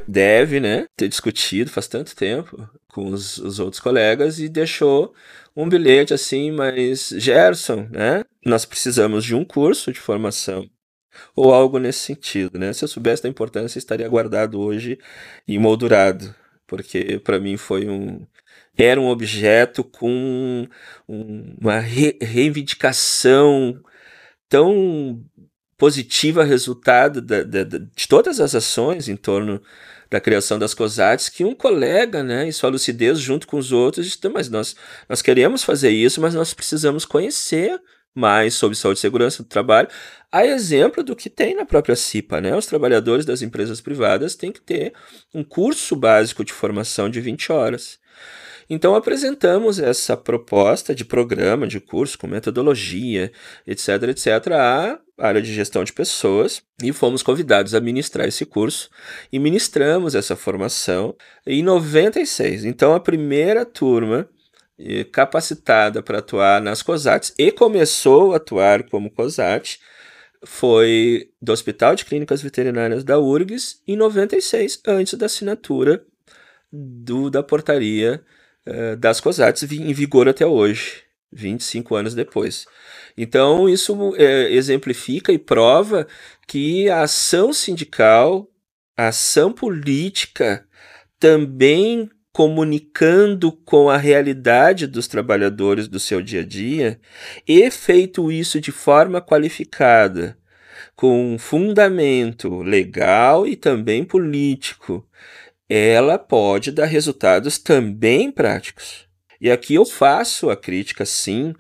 deve, 0.09 0.61
né, 0.61 0.87
ter 0.97 1.09
discutido 1.09 1.71
faz 1.71 1.87
tanto 1.87 2.15
tempo 2.17 2.69
com 2.95 3.07
os, 3.07 3.39
os 3.39 3.59
outros 3.59 3.81
colegas 3.81 4.39
e 4.39 4.49
deixou 4.49 5.13
um 5.57 5.69
bilhete 5.69 6.15
assim, 6.15 6.53
mas 6.53 7.09
Gerson, 7.09 7.89
né, 7.91 8.25
nós 8.47 8.65
precisamos 8.65 9.25
de 9.25 9.35
um 9.35 9.45
curso 9.45 9.93
de 9.93 9.99
formação 9.99 10.71
ou 11.35 11.53
algo 11.53 11.79
nesse 11.79 12.01
sentido, 12.01 12.59
né? 12.59 12.73
Se 12.73 12.85
eu 12.85 12.89
soubesse 12.89 13.23
da 13.23 13.29
importância, 13.29 13.79
estaria 13.79 14.09
guardado 14.09 14.61
hoje 14.61 14.99
e 15.47 15.59
moldurado, 15.59 16.35
porque 16.67 17.19
para 17.19 17.39
mim 17.39 17.57
foi 17.57 17.89
um 17.89 18.27
era 18.77 19.01
um 19.01 19.09
objeto 19.09 19.85
com 19.85 20.67
uma 21.07 21.79
re 21.79 22.19
reivindicação 22.21 23.81
tão 24.49 25.25
positiva 25.77 26.45
resultado 26.45 27.21
de 27.21 28.09
todas 28.09 28.41
as 28.41 28.55
ações 28.55 29.09
em 29.09 29.17
torno 29.17 29.61
da 30.15 30.21
criação 30.21 30.61
das 30.61 30.75
COSATs 30.75 31.29
que 31.29 31.45
um 31.45 31.57
colega, 31.57 32.23
né, 32.23 32.47
em 32.47 32.53
sua 32.53 32.71
lucidez, 32.71 33.19
junto 33.19 33.49
com 33.49 33.57
os 33.59 33.73
outros, 33.73 34.07
disse, 34.07 34.29
mas 34.29 34.49
nós, 34.49 34.77
nós 35.09 35.21
queremos 35.21 35.65
fazer 35.65 35.91
isso, 35.91 36.21
mas 36.21 36.35
nós 36.35 36.55
precisamos 36.55 37.05
conhecer 37.05 37.81
mais 38.15 38.55
sobre 38.55 38.77
saúde 38.77 38.99
e 38.99 39.01
segurança 39.01 39.43
do 39.43 39.49
trabalho, 39.49 39.89
a 40.31 40.47
exemplo 40.47 41.03
do 41.03 41.17
que 41.17 41.29
tem 41.29 41.57
na 41.57 41.65
própria 41.65 41.97
CIPA, 41.97 42.41
né? 42.41 42.57
Os 42.57 42.67
trabalhadores 42.67 43.27
das 43.27 43.43
empresas 43.43 43.81
privadas 43.81 44.37
têm 44.37 44.53
que 44.53 44.61
ter 44.61 44.93
um 45.35 45.43
curso 45.43 45.97
básico 45.97 46.45
de 46.45 46.53
formação 46.53 47.11
de 47.11 47.21
20 47.21 47.51
horas. 47.51 47.99
Então 48.69 48.95
apresentamos 48.95 49.79
essa 49.79 50.17
proposta 50.17 50.95
de 50.95 51.05
programa, 51.05 51.67
de 51.67 51.81
curso, 51.81 52.19
com 52.19 52.27
metodologia, 52.27 53.31
etc, 53.67 53.89
etc, 54.09 54.53
à 54.53 54.99
área 55.19 55.41
de 55.41 55.53
gestão 55.53 55.85
de 55.85 55.93
pessoas 55.93 56.63
e 56.83 56.93
fomos 56.93 57.23
convidados 57.23 57.75
a 57.75 57.81
ministrar 57.81 58.27
esse 58.27 58.45
curso 58.45 58.91
e 59.33 59.39
ministramos 59.39 60.15
essa 60.15 60.35
formação 60.35 61.15
em 61.47 61.63
96. 61.63 62.65
Então 62.65 62.95
a 62.95 63.01
primeira 63.01 63.65
turma 63.65 64.29
eh, 64.79 65.05
capacitada 65.05 66.03
para 66.03 66.19
atuar 66.19 66.61
nas 66.61 66.83
COSATs 66.83 67.33
e 67.39 67.53
começou 67.53 68.33
a 68.33 68.37
atuar 68.37 68.85
como 68.85 69.11
COSAT 69.11 69.79
foi 70.45 71.31
do 71.41 71.53
Hospital 71.53 71.95
de 71.95 72.05
Clínicas 72.05 72.43
Veterinárias 72.43 73.03
da 73.03 73.19
URGS 73.19 73.81
em 73.87 73.97
96, 73.97 74.81
antes 74.87 75.15
da 75.15 75.27
assinatura 75.27 76.05
do, 76.71 77.31
da 77.31 77.43
portaria 77.43 78.23
uh, 78.67 78.97
das 78.97 79.21
COSATs 79.21 79.63
em 79.71 79.93
vigor 79.93 80.29
até 80.29 80.47
hoje, 80.47 81.03
25 81.33 81.95
anos 81.95 82.15
depois. 82.15 82.67
Então, 83.17 83.69
isso 83.69 84.15
é, 84.17 84.53
exemplifica 84.53 85.33
e 85.33 85.39
prova 85.39 86.07
que 86.47 86.89
a 86.89 87.03
ação 87.03 87.53
sindical, 87.53 88.49
a 88.97 89.09
ação 89.09 89.53
política, 89.53 90.67
também 91.19 92.11
comunicando 92.33 93.53
com 93.53 93.89
a 93.89 93.97
realidade 93.97 94.89
dos 94.89 95.07
trabalhadores 95.07 95.87
do 95.87 96.01
seu 96.01 96.21
dia 96.21 96.41
a 96.41 96.45
dia, 96.45 97.01
e 97.47 97.71
feito 97.71 98.31
isso 98.33 98.61
de 98.61 98.73
forma 98.73 99.23
qualificada, 99.23 100.37
com 100.97 101.37
fundamento 101.39 102.61
legal 102.61 103.47
e 103.47 103.55
também 103.55 104.05
político, 104.05 105.09
ela 105.69 106.19
pode 106.19 106.71
dar 106.71 106.87
resultados 106.87 107.59
também 107.59 108.31
práticos. 108.31 109.07
E 109.41 109.51
aqui 109.51 109.75
eu 109.75 109.85
faço 109.85 110.49
a 110.49 110.57
crítica, 110.57 111.05
sim, 111.05 111.55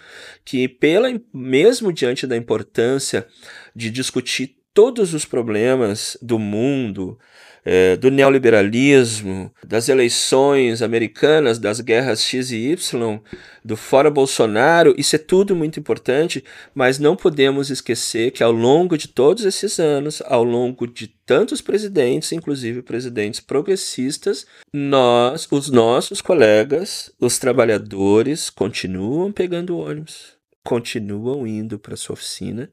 que 0.44 0.68
pela 0.68 1.08
mesmo 1.32 1.92
diante 1.92 2.26
da 2.26 2.36
importância 2.36 3.26
de 3.74 3.90
discutir 3.90 4.56
todos 4.72 5.14
os 5.14 5.24
problemas 5.24 6.16
do 6.20 6.38
mundo, 6.38 7.18
é, 7.64 7.96
do 7.96 8.10
neoliberalismo, 8.10 9.50
das 9.66 9.88
eleições 9.88 10.82
americanas, 10.82 11.58
das 11.58 11.80
guerras 11.80 12.22
X 12.22 12.50
e 12.50 12.72
Y, 12.72 13.20
do 13.64 13.76
fora 13.76 14.10
Bolsonaro, 14.10 14.94
isso 14.98 15.16
é 15.16 15.18
tudo 15.18 15.56
muito 15.56 15.80
importante, 15.80 16.44
mas 16.74 16.98
não 16.98 17.16
podemos 17.16 17.70
esquecer 17.70 18.32
que 18.32 18.42
ao 18.42 18.52
longo 18.52 18.98
de 18.98 19.08
todos 19.08 19.44
esses 19.46 19.80
anos, 19.80 20.22
ao 20.26 20.44
longo 20.44 20.86
de 20.86 21.06
tantos 21.06 21.62
presidentes, 21.62 22.32
inclusive 22.32 22.82
presidentes 22.82 23.40
progressistas, 23.40 24.46
nós, 24.70 25.48
os 25.50 25.70
nossos 25.70 26.20
colegas, 26.20 27.10
os 27.18 27.38
trabalhadores, 27.38 28.50
continuam 28.50 29.32
pegando 29.32 29.78
ônibus, 29.78 30.34
continuam 30.62 31.46
indo 31.46 31.78
para 31.78 31.96
sua 31.96 32.12
oficina, 32.12 32.70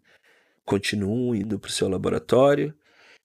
continuam 0.65 1.33
indo 1.33 1.57
para 1.57 1.69
o 1.69 1.71
seu 1.71 1.87
laboratório, 1.87 2.73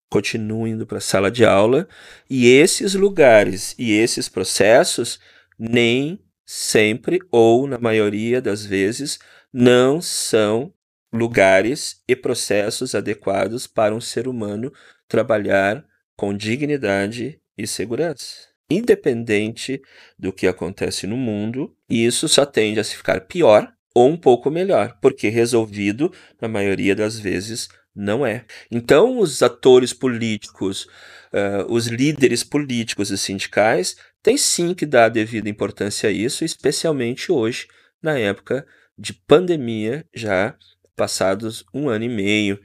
continuam 0.09 0.67
indo 0.67 0.85
para 0.85 0.99
a 0.99 1.01
sala 1.01 1.29
de 1.29 1.45
aula 1.45 1.87
e 2.29 2.47
esses 2.47 2.93
lugares 2.93 3.75
e 3.77 3.93
esses 3.93 4.29
processos 4.29 5.19
nem 5.57 6.19
sempre 6.45 7.19
ou 7.31 7.67
na 7.67 7.77
maioria 7.77 8.41
das 8.41 8.65
vezes 8.65 9.19
não 9.51 10.01
são 10.01 10.73
lugares 11.11 12.01
e 12.07 12.15
processos 12.15 12.95
adequados 12.95 13.67
para 13.67 13.93
um 13.93 14.01
ser 14.01 14.27
humano 14.27 14.71
trabalhar 15.07 15.85
com 16.15 16.35
dignidade 16.35 17.39
e 17.57 17.65
segurança. 17.65 18.47
Independente 18.69 19.81
do 20.19 20.33
que 20.33 20.47
acontece 20.47 21.07
no 21.07 21.15
mundo, 21.15 21.75
isso 21.89 22.27
só 22.27 22.45
tende 22.45 22.79
a 22.79 22.83
se 22.83 22.95
ficar 22.97 23.21
pior 23.21 23.71
ou 23.95 24.09
um 24.09 24.17
pouco 24.17 24.51
melhor, 24.51 24.97
porque 25.01 25.29
resolvido, 25.29 26.11
na 26.39 26.47
maioria 26.47 26.93
das 26.93 27.17
vezes, 27.17 27.69
não 27.97 28.23
é. 28.23 28.45
Então, 28.69 29.17
os 29.17 29.41
atores 29.41 29.91
políticos, 29.91 30.87
uh, 31.33 31.65
os 31.67 31.87
líderes 31.87 32.43
políticos 32.43 33.09
e 33.09 33.17
sindicais 33.17 33.97
têm 34.21 34.37
sim 34.37 34.75
que 34.75 34.85
dar 34.85 35.05
a 35.05 35.09
devida 35.09 35.49
importância 35.49 36.07
a 36.07 36.11
isso, 36.11 36.45
especialmente 36.45 37.31
hoje, 37.31 37.67
na 38.01 38.17
época 38.17 38.65
de 38.97 39.13
pandemia, 39.13 40.05
já 40.13 40.55
passados 40.95 41.65
um 41.73 41.89
ano 41.89 42.05
e 42.05 42.09
meio 42.09 42.59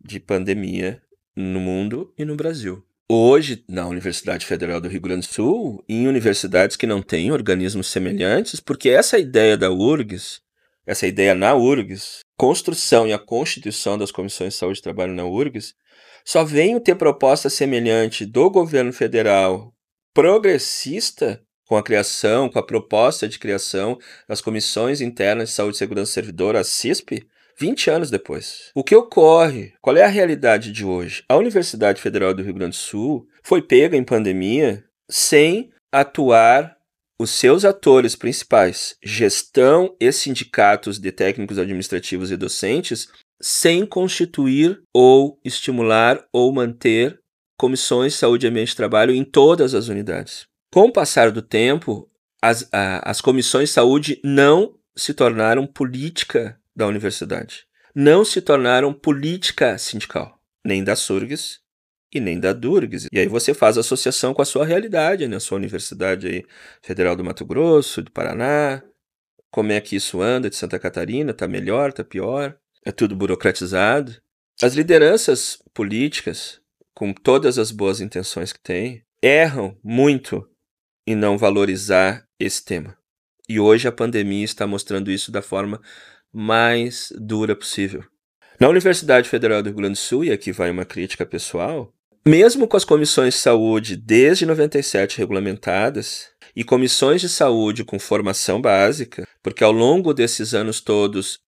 de 0.00 0.20
pandemia 0.20 1.02
no 1.34 1.60
mundo 1.60 2.14
e 2.16 2.24
no 2.24 2.36
Brasil. 2.36 2.84
Hoje, 3.08 3.64
na 3.68 3.86
Universidade 3.86 4.46
Federal 4.46 4.80
do 4.80 4.88
Rio 4.88 5.00
Grande 5.00 5.28
do 5.28 5.32
Sul, 5.32 5.84
em 5.88 6.08
universidades 6.08 6.76
que 6.76 6.86
não 6.86 7.02
têm 7.02 7.30
organismos 7.30 7.86
semelhantes, 7.88 8.58
porque 8.58 8.88
essa 8.88 9.18
ideia 9.18 9.56
da 9.56 9.70
URGS, 9.70 10.40
essa 10.86 11.06
ideia 11.06 11.34
na 11.34 11.54
URGS, 11.54 12.20
construção 12.36 13.06
e 13.06 13.12
a 13.12 13.18
constituição 13.18 13.98
das 13.98 14.10
comissões 14.10 14.54
de 14.54 14.58
saúde 14.58 14.78
e 14.78 14.82
trabalho 14.82 15.12
na 15.12 15.24
URGS, 15.24 15.74
só 16.24 16.44
venham 16.44 16.80
ter 16.80 16.94
proposta 16.94 17.50
semelhante 17.50 18.24
do 18.24 18.50
governo 18.50 18.92
federal 18.92 19.72
progressista 20.14 21.42
com 21.66 21.76
a 21.76 21.82
criação, 21.82 22.48
com 22.48 22.58
a 22.58 22.66
proposta 22.66 23.28
de 23.28 23.38
criação 23.38 23.98
das 24.28 24.40
comissões 24.40 25.00
internas 25.00 25.48
de 25.48 25.54
saúde 25.54 25.76
e 25.76 25.78
segurança 25.78 26.10
do 26.10 26.14
servidor, 26.14 26.56
a 26.56 26.64
CISP, 26.64 27.26
20 27.58 27.90
anos 27.90 28.10
depois. 28.10 28.70
O 28.74 28.84
que 28.84 28.94
ocorre? 28.94 29.72
Qual 29.80 29.96
é 29.96 30.02
a 30.02 30.08
realidade 30.08 30.70
de 30.70 30.84
hoje? 30.84 31.24
A 31.28 31.36
Universidade 31.36 32.00
Federal 32.00 32.34
do 32.34 32.42
Rio 32.42 32.54
Grande 32.54 32.76
do 32.76 32.80
Sul 32.80 33.26
foi 33.42 33.62
pega 33.62 33.96
em 33.96 34.04
pandemia 34.04 34.84
sem 35.08 35.70
atuar 35.90 36.75
os 37.18 37.30
seus 37.30 37.64
atores 37.64 38.14
principais, 38.14 38.96
gestão 39.02 39.96
e 39.98 40.12
sindicatos 40.12 40.98
de 40.98 41.10
técnicos 41.10 41.58
administrativos 41.58 42.30
e 42.30 42.36
docentes, 42.36 43.08
sem 43.40 43.86
constituir 43.86 44.82
ou 44.92 45.40
estimular 45.44 46.26
ou 46.32 46.52
manter 46.52 47.18
comissões 47.58 48.12
de 48.12 48.18
saúde 48.18 48.46
ambiente 48.46 48.68
de 48.68 48.76
trabalho 48.76 49.14
em 49.14 49.24
todas 49.24 49.74
as 49.74 49.88
unidades. 49.88 50.46
Com 50.72 50.86
o 50.86 50.92
passar 50.92 51.30
do 51.30 51.40
tempo, 51.40 52.08
as, 52.42 52.68
a, 52.72 53.10
as 53.10 53.20
comissões 53.20 53.70
de 53.70 53.74
saúde 53.74 54.20
não 54.22 54.74
se 54.94 55.14
tornaram 55.14 55.66
política 55.66 56.58
da 56.74 56.86
universidade. 56.86 57.66
Não 57.94 58.24
se 58.24 58.42
tornaram 58.42 58.92
política 58.92 59.78
sindical, 59.78 60.38
nem 60.64 60.84
da 60.84 60.94
SURGS 60.94 61.60
e 62.16 62.20
nem 62.20 62.38
da 62.38 62.52
DURGS. 62.52 63.08
E 63.12 63.18
aí 63.18 63.28
você 63.28 63.54
faz 63.54 63.78
associação 63.78 64.34
com 64.34 64.42
a 64.42 64.44
sua 64.44 64.64
realidade, 64.64 65.28
né? 65.28 65.36
A 65.36 65.40
sua 65.40 65.56
universidade 65.56 66.26
aí, 66.26 66.44
Federal 66.82 67.14
do 67.16 67.24
Mato 67.24 67.44
Grosso, 67.44 68.02
do 68.02 68.10
Paraná, 68.10 68.82
como 69.50 69.72
é 69.72 69.80
que 69.80 69.96
isso 69.96 70.20
anda 70.20 70.50
de 70.50 70.56
Santa 70.56 70.78
Catarina, 70.78 71.32
tá 71.32 71.48
melhor, 71.48 71.92
tá 71.92 72.04
pior, 72.04 72.56
é 72.84 72.92
tudo 72.92 73.16
burocratizado. 73.16 74.14
As 74.62 74.74
lideranças 74.74 75.58
políticas, 75.74 76.60
com 76.94 77.12
todas 77.12 77.58
as 77.58 77.70
boas 77.70 78.00
intenções 78.00 78.52
que 78.52 78.60
têm, 78.60 79.02
erram 79.22 79.76
muito 79.82 80.48
em 81.06 81.14
não 81.14 81.38
valorizar 81.38 82.26
esse 82.38 82.64
tema. 82.64 82.96
E 83.48 83.60
hoje 83.60 83.86
a 83.86 83.92
pandemia 83.92 84.44
está 84.44 84.66
mostrando 84.66 85.10
isso 85.10 85.30
da 85.30 85.40
forma 85.40 85.80
mais 86.32 87.12
dura 87.16 87.54
possível. 87.54 88.04
Na 88.58 88.68
Universidade 88.68 89.28
Federal 89.28 89.62
do 89.62 89.68
Rio 89.68 89.76
Grande 89.76 89.94
do 89.94 89.98
Sul, 89.98 90.24
e 90.24 90.32
aqui 90.32 90.50
vai 90.50 90.70
uma 90.70 90.84
crítica 90.84 91.24
pessoal, 91.24 91.94
mesmo 92.26 92.66
com 92.66 92.76
as 92.76 92.84
comissões 92.84 93.34
de 93.34 93.40
saúde 93.40 93.94
desde 93.94 94.44
97 94.44 95.16
regulamentadas 95.18 96.26
e 96.56 96.64
comissões 96.64 97.20
de 97.20 97.28
saúde 97.28 97.84
com 97.84 98.00
formação 98.00 98.60
básica, 98.60 99.28
porque 99.40 99.62
ao 99.62 99.70
longo 99.70 100.12
desses 100.12 100.52
anos 100.52 100.80
todos 100.80 101.38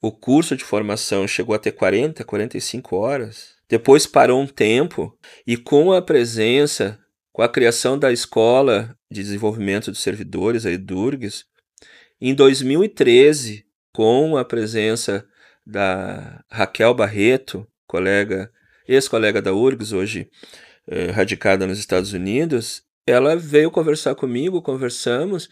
o 0.00 0.12
curso 0.12 0.56
de 0.56 0.62
formação 0.62 1.26
chegou 1.26 1.56
a 1.56 1.58
ter 1.58 1.72
40, 1.72 2.22
45 2.24 2.96
horas, 2.96 3.54
depois 3.68 4.06
parou 4.06 4.40
um 4.40 4.46
tempo 4.46 5.12
e 5.44 5.56
com 5.56 5.92
a 5.92 6.00
presença 6.00 6.96
com 7.32 7.42
a 7.42 7.48
criação 7.48 7.98
da 7.98 8.12
Escola 8.12 8.96
de 9.10 9.22
Desenvolvimento 9.22 9.90
dos 9.90 10.00
Servidores, 10.00 10.66
a 10.66 10.70
EDURGS, 10.70 11.44
em 12.20 12.34
2013, 12.34 13.64
com 13.92 14.36
a 14.36 14.44
presença 14.44 15.24
da 15.64 16.44
Raquel 16.50 16.94
Barreto, 16.94 17.64
colega, 17.86 18.50
ex-colega 18.88 19.42
da 19.42 19.52
URGS, 19.52 19.92
hoje 19.92 20.30
eh, 20.88 21.10
radicada 21.10 21.66
nos 21.66 21.78
Estados 21.78 22.12
Unidos, 22.12 22.82
ela 23.06 23.36
veio 23.36 23.70
conversar 23.70 24.14
comigo, 24.14 24.62
conversamos, 24.62 25.48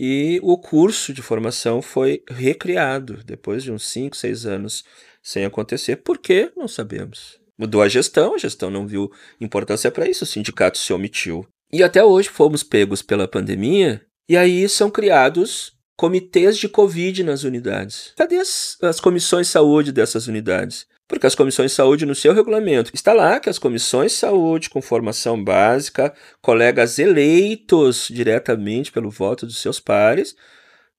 e 0.00 0.40
o 0.42 0.56
curso 0.56 1.12
de 1.12 1.22
formação 1.22 1.82
foi 1.82 2.22
recriado 2.28 3.22
depois 3.24 3.62
de 3.62 3.70
uns 3.72 3.86
5, 3.86 4.16
6 4.16 4.46
anos 4.46 4.84
sem 5.22 5.44
acontecer. 5.44 5.96
Por 5.96 6.18
quê? 6.18 6.50
Não 6.56 6.68
sabemos. 6.68 7.38
Mudou 7.58 7.82
a 7.82 7.88
gestão, 7.88 8.34
a 8.34 8.38
gestão 8.38 8.70
não 8.70 8.86
viu 8.86 9.10
importância 9.40 9.90
para 9.90 10.08
isso, 10.08 10.24
o 10.24 10.26
sindicato 10.26 10.78
se 10.78 10.92
omitiu. 10.92 11.46
E 11.72 11.82
até 11.82 12.02
hoje 12.02 12.28
fomos 12.28 12.62
pegos 12.62 13.02
pela 13.02 13.28
pandemia, 13.28 14.00
e 14.28 14.36
aí 14.36 14.68
são 14.68 14.90
criados 14.90 15.72
comitês 15.96 16.56
de 16.56 16.68
Covid 16.68 17.24
nas 17.24 17.42
unidades. 17.42 18.12
Cadê 18.16 18.36
as, 18.36 18.78
as 18.80 19.00
comissões 19.00 19.48
de 19.48 19.52
saúde 19.52 19.90
dessas 19.90 20.28
unidades? 20.28 20.86
Porque 21.08 21.26
as 21.26 21.34
comissões 21.34 21.70
de 21.70 21.76
saúde, 21.76 22.04
no 22.04 22.14
seu 22.14 22.34
regulamento, 22.34 22.90
está 22.94 23.14
lá 23.14 23.40
que 23.40 23.48
as 23.48 23.58
comissões 23.58 24.12
de 24.12 24.18
saúde, 24.18 24.68
com 24.68 24.82
formação 24.82 25.42
básica, 25.42 26.14
colegas 26.42 26.98
eleitos 26.98 28.08
diretamente 28.10 28.92
pelo 28.92 29.10
voto 29.10 29.46
dos 29.46 29.56
seus 29.58 29.80
pares, 29.80 30.36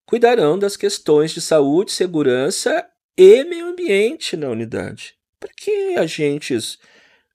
cuidarão 0.08 0.58
das 0.58 0.76
questões 0.76 1.32
de 1.32 1.40
saúde, 1.40 1.92
segurança 1.92 2.84
e 3.16 3.44
meio 3.44 3.68
ambiente 3.68 4.36
na 4.36 4.50
unidade. 4.50 5.14
Para 5.40 5.52
que 5.56 5.96
agentes, 5.96 6.80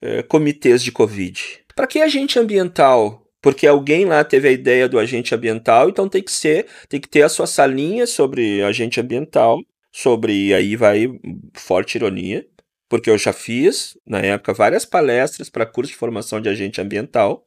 é, 0.03 0.25
comitês 0.25 0.83
de 0.83 0.91
Covid? 0.91 1.61
Para 1.77 1.87
que 1.87 2.01
agente 2.01 2.41
ambiental? 2.41 3.25
Porque 3.41 3.69
alguém 3.69 4.05
lá 4.05 4.25
teve 4.25 4.49
a 4.49 4.51
ideia 4.51 4.89
do 4.89 4.99
agente 4.99 5.33
ambiental, 5.33 5.89
então 5.89 6.09
tem 6.09 6.23
que 6.23 6.33
ser, 6.33 6.67
tem 6.89 7.01
que 7.01 7.09
ter 7.09 7.23
a 7.23 7.29
sua 7.29 7.47
salinha 7.47 8.07
sobre 8.07 8.63
agente 8.63 8.99
ambiental, 8.99 9.61
sobre 9.93 10.53
aí 10.53 10.75
vai 10.75 11.09
forte 11.55 11.97
ironia, 11.97 12.45
porque 12.89 13.11
eu 13.11 13.19
já 13.19 13.33
fiz 13.33 13.99
na 14.07 14.19
época 14.21 14.53
várias 14.53 14.85
palestras 14.85 15.49
para 15.49 15.67
curso 15.67 15.93
de 15.93 15.99
formação 15.99 16.41
de 16.41 16.49
agente 16.49 16.81
ambiental, 16.81 17.47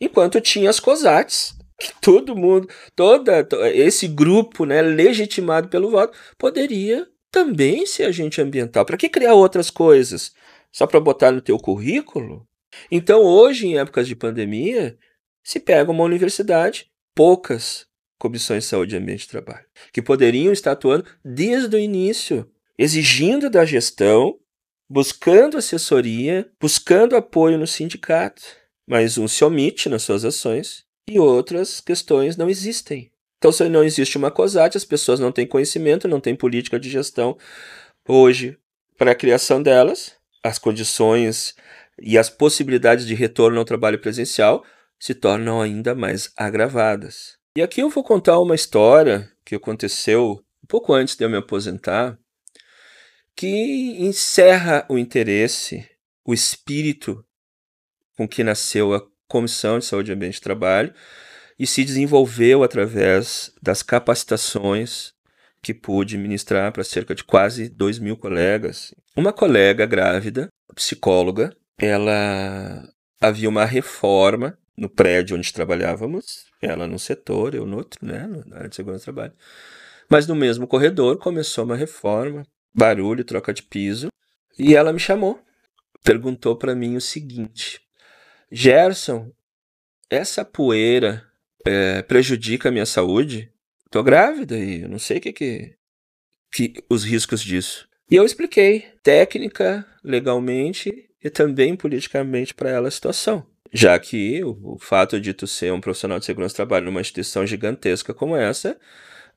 enquanto 0.00 0.40
tinha 0.40 0.70
as 0.70 0.80
COSATs, 0.80 1.54
que 1.78 1.92
todo 2.00 2.36
mundo, 2.36 2.68
toda 2.94 3.46
esse 3.72 4.06
grupo, 4.06 4.64
né, 4.64 4.82
legitimado 4.82 5.68
pelo 5.68 5.90
voto, 5.90 6.16
poderia 6.38 7.06
também 7.30 7.86
ser 7.86 8.04
agente 8.04 8.40
ambiental. 8.40 8.84
Para 8.84 8.96
que 8.96 9.08
criar 9.08 9.34
outras 9.34 9.70
coisas? 9.70 10.32
Só 10.72 10.86
para 10.86 11.00
botar 11.00 11.32
no 11.32 11.40
teu 11.40 11.58
currículo? 11.58 12.46
Então, 12.90 13.22
hoje, 13.22 13.66
em 13.66 13.78
épocas 13.78 14.06
de 14.06 14.14
pandemia, 14.14 14.96
se 15.42 15.58
pega 15.58 15.90
uma 15.90 16.04
universidade, 16.04 16.90
poucas 17.14 17.86
comissões 18.18 18.64
de 18.64 18.70
saúde 18.70 18.94
e 18.94 18.98
ambiente 18.98 19.22
de 19.22 19.28
trabalho, 19.28 19.64
que 19.92 20.02
poderiam 20.02 20.52
estar 20.52 20.72
atuando 20.72 21.06
desde 21.24 21.74
o 21.74 21.78
início, 21.78 22.48
exigindo 22.78 23.48
da 23.48 23.64
gestão, 23.64 24.38
buscando 24.90 25.56
assessoria, 25.56 26.50
buscando 26.60 27.14
apoio 27.14 27.56
no 27.56 27.66
sindicato. 27.66 28.42
Mas 28.88 29.16
um 29.16 29.28
se 29.28 29.44
omite 29.44 29.88
nas 29.88 30.02
suas 30.02 30.24
ações 30.24 30.84
e 31.08 31.20
outras 31.20 31.80
questões 31.80 32.36
não 32.36 32.50
existem. 32.50 33.12
Então, 33.38 33.52
se 33.52 33.68
não 33.68 33.84
existe 33.84 34.18
uma 34.18 34.32
COSAT, 34.32 34.76
as 34.76 34.84
pessoas 34.84 35.20
não 35.20 35.30
têm 35.30 35.46
conhecimento, 35.46 36.08
não 36.08 36.20
têm 36.20 36.34
política 36.34 36.78
de 36.78 36.90
gestão 36.90 37.38
hoje 38.06 38.58
para 38.98 39.12
a 39.12 39.14
criação 39.14 39.62
delas, 39.62 40.12
as 40.42 40.58
condições 40.58 41.54
e 42.02 42.18
as 42.18 42.28
possibilidades 42.28 43.06
de 43.06 43.14
retorno 43.14 43.58
ao 43.58 43.64
trabalho 43.64 44.00
presencial 44.00 44.64
se 44.98 45.14
tornam 45.14 45.62
ainda 45.62 45.94
mais 45.94 46.32
agravadas. 46.36 47.38
E 47.56 47.62
aqui 47.62 47.80
eu 47.80 47.88
vou 47.88 48.02
contar 48.02 48.38
uma 48.40 48.54
história 48.54 49.30
que 49.44 49.54
aconteceu 49.54 50.42
um 50.62 50.66
pouco 50.66 50.92
antes 50.92 51.16
de 51.16 51.24
eu 51.24 51.30
me 51.30 51.36
aposentar, 51.36 52.18
que 53.36 53.96
encerra 53.98 54.84
o 54.88 54.98
interesse, 54.98 55.88
o 56.24 56.34
espírito 56.34 57.24
com 58.16 58.28
que 58.28 58.44
nasceu 58.44 58.94
a 58.94 59.02
Comissão 59.26 59.78
de 59.78 59.84
Saúde 59.84 60.10
e 60.10 60.14
Ambiente 60.14 60.34
de 60.34 60.40
Trabalho 60.40 60.92
e 61.58 61.66
se 61.66 61.84
desenvolveu 61.84 62.62
através 62.62 63.52
das 63.62 63.82
capacitações 63.82 65.12
que 65.62 65.74
pude 65.74 66.16
ministrar 66.16 66.72
para 66.72 66.82
cerca 66.82 67.14
de 67.14 67.22
quase 67.22 67.68
2 67.68 67.98
mil 67.98 68.16
colegas. 68.16 68.94
Uma 69.16 69.32
colega 69.32 69.86
grávida, 69.86 70.48
psicóloga, 70.74 71.54
ela 71.78 72.88
havia 73.20 73.48
uma 73.48 73.64
reforma 73.64 74.58
no 74.76 74.88
prédio 74.88 75.36
onde 75.36 75.52
trabalhávamos, 75.52 76.46
ela 76.62 76.86
num 76.86 76.98
setor, 76.98 77.54
eu 77.54 77.66
no 77.66 77.76
outro, 77.76 77.98
né, 78.04 78.26
na 78.46 78.56
área 78.56 78.68
de 78.68 78.76
segurança 78.76 79.02
do 79.02 79.14
trabalho. 79.14 79.34
Mas 80.08 80.26
no 80.26 80.34
mesmo 80.34 80.66
corredor 80.66 81.18
começou 81.18 81.64
uma 81.64 81.76
reforma, 81.76 82.42
barulho, 82.74 83.24
troca 83.24 83.52
de 83.52 83.62
piso, 83.62 84.08
e 84.58 84.74
ela 84.74 84.92
me 84.92 84.98
chamou, 84.98 85.40
perguntou 86.02 86.56
para 86.56 86.74
mim 86.74 86.96
o 86.96 87.00
seguinte: 87.00 87.80
Gerson, 88.50 89.32
essa 90.08 90.44
poeira 90.44 91.24
é, 91.66 92.02
prejudica 92.02 92.68
a 92.68 92.72
minha 92.72 92.86
saúde, 92.86 93.52
tô 93.90 94.02
grávida 94.02 94.58
e 94.58 94.82
eu 94.82 94.88
não 94.88 94.98
sei 94.98 95.18
o 95.18 95.20
que, 95.20 95.32
que, 95.32 95.74
que 96.52 96.74
os 96.88 97.04
riscos 97.04 97.40
disso. 97.40 97.88
E 98.10 98.16
eu 98.16 98.24
expliquei 98.24 98.86
técnica, 99.02 99.86
legalmente 100.02 101.08
e 101.22 101.30
também 101.30 101.76
politicamente 101.76 102.54
para 102.54 102.70
ela 102.70 102.88
a 102.88 102.90
situação. 102.90 103.46
Já 103.72 103.96
que 104.00 104.42
o, 104.42 104.74
o, 104.74 104.78
fato 104.80 105.20
de 105.20 105.32
tu 105.32 105.46
ser 105.46 105.72
um 105.72 105.80
profissional 105.80 106.18
de 106.18 106.24
segurança 106.24 106.54
do 106.54 106.56
trabalho 106.56 106.86
numa 106.86 107.00
instituição 107.00 107.46
gigantesca 107.46 108.12
como 108.12 108.34
essa 108.34 108.76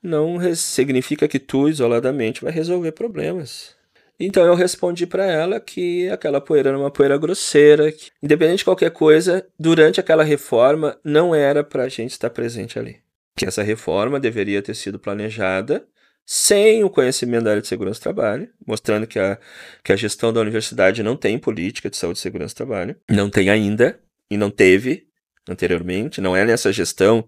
não 0.03 0.37
significa 0.55 1.27
que 1.27 1.39
tu 1.39 1.69
isoladamente 1.69 2.41
vai 2.41 2.51
resolver 2.51 2.91
problemas. 2.91 3.75
Então 4.19 4.45
eu 4.45 4.53
respondi 4.53 5.07
para 5.07 5.25
ela 5.25 5.59
que 5.59 6.07
aquela 6.09 6.39
poeira 6.39 6.69
era 6.69 6.77
uma 6.77 6.91
poeira 6.91 7.17
grosseira, 7.17 7.91
que, 7.91 8.11
independente 8.21 8.59
de 8.59 8.65
qualquer 8.65 8.91
coisa, 8.91 9.45
durante 9.57 9.99
aquela 9.99 10.23
reforma 10.23 10.97
não 11.03 11.33
era 11.33 11.63
para 11.63 11.83
a 11.83 11.89
gente 11.89 12.11
estar 12.11 12.29
presente 12.29 12.77
ali. 12.77 12.97
Que 13.35 13.45
essa 13.45 13.63
reforma 13.63 14.19
deveria 14.19 14.61
ter 14.61 14.75
sido 14.75 14.99
planejada 14.99 15.85
sem 16.25 16.83
o 16.83 16.89
conhecimento 16.89 17.43
da 17.43 17.51
área 17.51 17.61
de 17.61 17.67
segurança 17.67 17.99
do 17.99 18.03
trabalho, 18.03 18.49
mostrando 18.65 19.07
que 19.07 19.19
a, 19.19 19.37
que 19.83 19.91
a 19.91 19.95
gestão 19.95 20.31
da 20.31 20.39
universidade 20.39 21.03
não 21.03 21.17
tem 21.17 21.37
política 21.37 21.89
de 21.89 21.97
saúde 21.97 22.19
e 22.19 22.21
segurança 22.21 22.53
do 22.53 22.57
trabalho, 22.57 22.95
não 23.09 23.29
tem 23.29 23.49
ainda, 23.49 23.99
e 24.29 24.37
não 24.37 24.49
teve 24.49 25.07
anteriormente, 25.49 26.21
não 26.21 26.35
é 26.35 26.45
nessa 26.45 26.71
gestão 26.71 27.27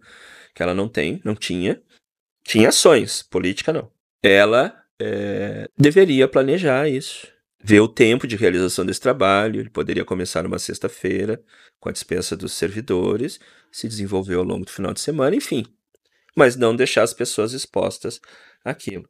que 0.54 0.64
ela 0.64 0.74
não 0.74 0.88
tem, 0.88 1.20
não 1.24 1.36
tinha. 1.36 1.82
Tinha 2.46 2.70
ações, 2.70 3.24
política 3.24 3.74
não. 3.74 3.92
Ela 4.22 4.86
é, 5.02 5.68
deveria 5.76 6.28
planejar 6.28 6.88
isso, 6.88 7.28
ver 7.62 7.80
o 7.80 7.88
tempo 7.88 8.28
de 8.28 8.36
realização 8.36 8.86
desse 8.86 9.02
trabalho. 9.02 9.60
Ele 9.60 9.70
poderia 9.70 10.06
começar 10.06 10.44
numa 10.44 10.60
sexta-feira, 10.60 11.42
com 11.80 11.90
a 11.90 11.92
dispensa 11.92 12.38
dos 12.38 12.54
servidores, 12.54 13.40
se 13.72 13.88
desenvolver 13.88 14.36
ao 14.36 14.44
longo 14.44 14.64
do 14.64 14.72
final 14.72 14.94
de 14.94 15.02
semana, 15.02 15.36
enfim. 15.36 15.66
Mas 16.36 16.56
não 16.56 16.76
deixar 16.76 17.02
as 17.02 17.14
pessoas 17.14 17.52
expostas 17.52 18.22
àquilo. 18.64 19.10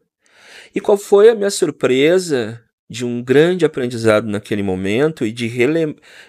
E 0.74 0.80
qual 0.80 0.98
foi 0.98 1.30
a 1.30 1.36
minha 1.36 1.52
surpresa 1.52 2.64
de 2.90 3.04
um 3.04 3.22
grande 3.22 3.66
aprendizado 3.66 4.28
naquele 4.28 4.64
momento 4.64 5.26
e 5.26 5.32
de 5.32 5.52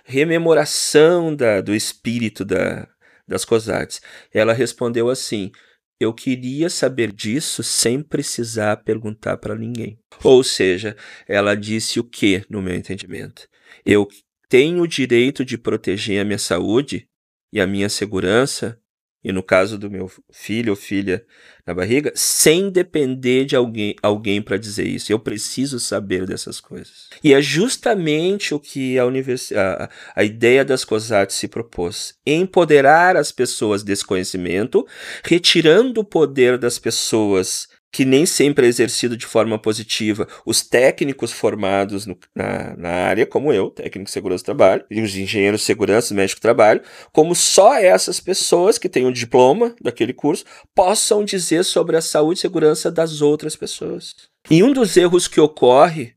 rememoração 0.04 1.36
da, 1.36 1.60
do 1.60 1.74
espírito 1.74 2.44
da, 2.44 2.88
das 3.28 3.44
COSATs? 3.44 4.00
Ela 4.32 4.52
respondeu 4.52 5.08
assim: 5.08 5.52
eu 5.98 6.12
queria 6.12 6.68
saber 6.68 7.12
disso 7.12 7.62
sem 7.62 8.02
precisar 8.02 8.78
perguntar 8.78 9.36
para 9.38 9.56
ninguém. 9.56 9.98
Ou 10.22 10.44
seja, 10.44 10.96
ela 11.26 11.54
disse 11.54 11.98
o 11.98 12.04
que, 12.04 12.44
no 12.48 12.60
meu 12.60 12.74
entendimento? 12.74 13.48
Eu 13.84 14.06
tenho 14.48 14.82
o 14.82 14.86
direito 14.86 15.44
de 15.44 15.56
proteger 15.56 16.20
a 16.20 16.24
minha 16.24 16.38
saúde 16.38 17.08
e 17.52 17.60
a 17.60 17.66
minha 17.66 17.88
segurança 17.88 18.78
e 19.26 19.32
no 19.32 19.42
caso 19.42 19.76
do 19.76 19.90
meu 19.90 20.08
filho 20.30 20.70
ou 20.70 20.76
filha 20.76 21.26
na 21.66 21.74
barriga, 21.74 22.12
sem 22.14 22.70
depender 22.70 23.44
de 23.44 23.56
alguém, 23.56 23.96
alguém 24.00 24.40
para 24.40 24.56
dizer 24.56 24.86
isso. 24.86 25.10
Eu 25.10 25.18
preciso 25.18 25.80
saber 25.80 26.24
dessas 26.24 26.60
coisas. 26.60 27.08
E 27.24 27.34
é 27.34 27.42
justamente 27.42 28.54
o 28.54 28.60
que 28.60 28.96
a, 29.00 29.04
a, 29.04 29.90
a 30.14 30.22
ideia 30.22 30.64
das 30.64 30.84
COSAT 30.84 31.34
se 31.34 31.48
propôs: 31.48 32.14
empoderar 32.24 33.16
as 33.16 33.32
pessoas 33.32 33.82
desse 33.82 34.04
conhecimento, 34.04 34.86
retirando 35.24 36.02
o 36.02 36.04
poder 36.04 36.56
das 36.56 36.78
pessoas 36.78 37.66
que 37.96 38.04
nem 38.04 38.26
sempre 38.26 38.66
é 38.66 38.68
exercido 38.68 39.16
de 39.16 39.24
forma 39.24 39.58
positiva. 39.58 40.28
Os 40.44 40.60
técnicos 40.60 41.32
formados 41.32 42.04
no, 42.04 42.14
na, 42.34 42.76
na, 42.76 42.90
área, 42.90 43.24
como 43.24 43.50
eu, 43.54 43.70
técnico 43.70 44.04
de 44.04 44.10
segurança 44.10 44.42
do 44.42 44.44
trabalho, 44.44 44.84
e 44.90 45.00
os 45.00 45.16
engenheiros 45.16 45.60
de 45.60 45.66
segurança, 45.66 46.12
médico 46.12 46.38
do 46.38 46.42
trabalho, 46.42 46.82
como 47.10 47.34
só 47.34 47.74
essas 47.78 48.20
pessoas 48.20 48.76
que 48.76 48.86
têm 48.86 49.06
o 49.06 49.12
diploma 49.12 49.74
daquele 49.80 50.12
curso 50.12 50.44
possam 50.74 51.24
dizer 51.24 51.64
sobre 51.64 51.96
a 51.96 52.02
saúde 52.02 52.38
e 52.38 52.42
segurança 52.42 52.90
das 52.90 53.22
outras 53.22 53.56
pessoas. 53.56 54.14
E 54.50 54.62
um 54.62 54.74
dos 54.74 54.94
erros 54.98 55.26
que 55.26 55.40
ocorre 55.40 56.12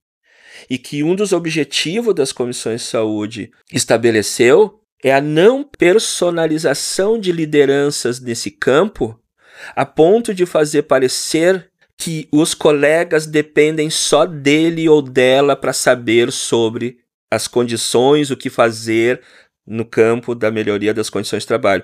e 0.70 0.78
que 0.78 1.02
um 1.02 1.16
dos 1.16 1.32
objetivos 1.32 2.14
das 2.14 2.34
comissões 2.34 2.82
de 2.82 2.88
saúde 2.88 3.52
estabeleceu 3.72 4.82
é 5.02 5.14
a 5.14 5.22
não 5.22 5.64
personalização 5.64 7.18
de 7.18 7.32
lideranças 7.32 8.20
nesse 8.20 8.52
campo 8.52 9.18
a 9.76 9.86
ponto 9.86 10.34
de 10.34 10.46
fazer 10.46 10.84
parecer 10.84 11.69
que 12.00 12.30
os 12.32 12.54
colegas 12.54 13.28
dependem 13.28 13.90
só 13.90 14.26
dele 14.26 14.88
ou 14.88 15.02
dela 15.02 15.54
para 15.54 15.74
saber 15.74 16.32
sobre 16.32 17.00
as 17.30 17.46
condições, 17.46 18.32
o 18.32 18.38
que 18.38 18.50
fazer 18.50 19.22
no 19.68 19.84
campo 19.84 20.34
da 20.34 20.50
melhoria 20.50 20.94
das 20.94 21.10
condições 21.10 21.44
de 21.44 21.48
trabalho. 21.48 21.84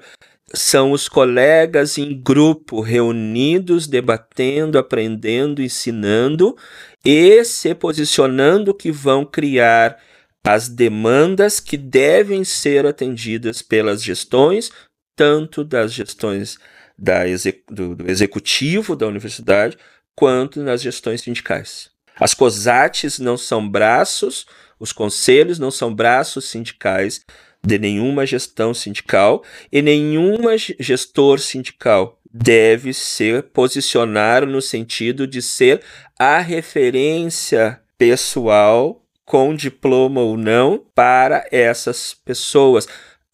São 0.53 0.93
os 0.93 1.09
colegas 1.09 1.97
em 1.97 2.19
grupo, 2.19 2.79
reunidos, 2.79 3.87
debatendo, 3.87 4.77
aprendendo, 4.77 5.61
ensinando 5.61 6.55
e 7.03 7.43
se 7.43 7.75
posicionando 7.75 8.73
que 8.73 8.91
vão 8.91 9.25
criar 9.25 9.99
as 10.45 10.69
demandas 10.69 11.59
que 11.59 11.75
devem 11.75 12.43
ser 12.43 12.85
atendidas 12.85 13.61
pelas 13.61 14.01
gestões, 14.01 14.71
tanto 15.15 15.63
das 15.63 15.91
gestões 15.91 16.57
da 16.97 17.23
do, 17.69 17.95
do 17.95 18.09
executivo 18.09 18.95
da 18.95 19.07
universidade, 19.07 19.77
quanto 20.15 20.61
nas 20.61 20.81
gestões 20.81 21.21
sindicais. 21.21 21.89
As 22.17 22.33
COSATs 22.33 23.19
não 23.19 23.37
são 23.37 23.67
braços, 23.67 24.45
os 24.79 24.91
conselhos 24.91 25.59
não 25.59 25.69
são 25.69 25.93
braços 25.93 26.45
sindicais 26.45 27.25
de 27.65 27.79
nenhuma 27.79 28.25
gestão 28.25 28.73
sindical 28.73 29.43
e 29.71 29.81
nenhuma 29.81 30.55
gestor 30.57 31.39
sindical 31.39 32.19
deve 32.31 32.93
ser 32.93 33.43
posicionar 33.43 34.45
no 34.45 34.61
sentido 34.61 35.25
de 35.25 35.41
ser 35.41 35.81
a 36.19 36.39
referência 36.39 37.79
pessoal 37.97 39.01
com 39.25 39.55
diploma 39.55 40.21
ou 40.21 40.37
não 40.37 40.85
para 40.93 41.47
essas 41.51 42.13
pessoas. 42.13 42.87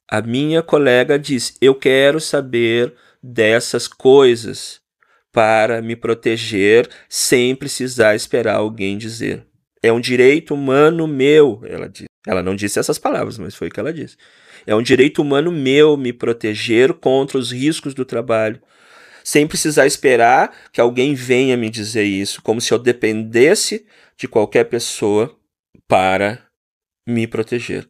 A 0.08 0.22
minha 0.22 0.62
colega 0.62 1.20
diz: 1.20 1.58
"Eu 1.60 1.76
quero 1.76 2.20
saber 2.20 2.94
dessas 3.22 3.88
coisas 3.88 4.81
para 5.32 5.82
me 5.82 5.96
proteger 5.96 6.89
sem 7.08 7.56
precisar 7.56 8.15
esperar 8.15 8.56
alguém 8.56 8.98
dizer. 8.98 9.46
É 9.82 9.91
um 9.91 10.00
direito 10.00 10.54
humano 10.54 11.08
meu, 11.08 11.62
ela 11.65 11.88
disse. 11.88 12.06
Ela 12.28 12.44
não 12.44 12.56
disse 12.56 12.78
essas 12.78 13.00
palavras, 13.00 13.38
mas 13.38 13.56
foi 13.56 13.67
o 13.67 13.72
que 13.72 13.80
ela 13.80 13.91
disse. 13.91 14.15
É 14.67 14.76
um 14.76 14.82
direito 14.82 15.22
humano 15.22 15.52
meu 15.52 15.98
me 15.98 16.13
proteger 16.13 16.94
contra 16.94 17.38
os 17.38 17.52
riscos 17.52 17.96
do 17.96 18.06
trabalho, 18.06 18.62
sem 19.24 19.48
precisar 19.48 19.88
esperar 19.88 20.56
que 20.72 20.80
alguém 20.80 21.15
venha 21.15 21.58
me 21.58 21.70
dizer 21.70 22.04
isso, 22.04 22.41
como 22.44 22.62
se 22.62 22.72
eu 22.72 22.78
dependesse 22.78 23.86
de 24.15 24.28
qualquer 24.28 24.65
pessoa 24.65 25.36
para 25.88 26.46
me 27.08 27.26
proteger. 27.26 27.89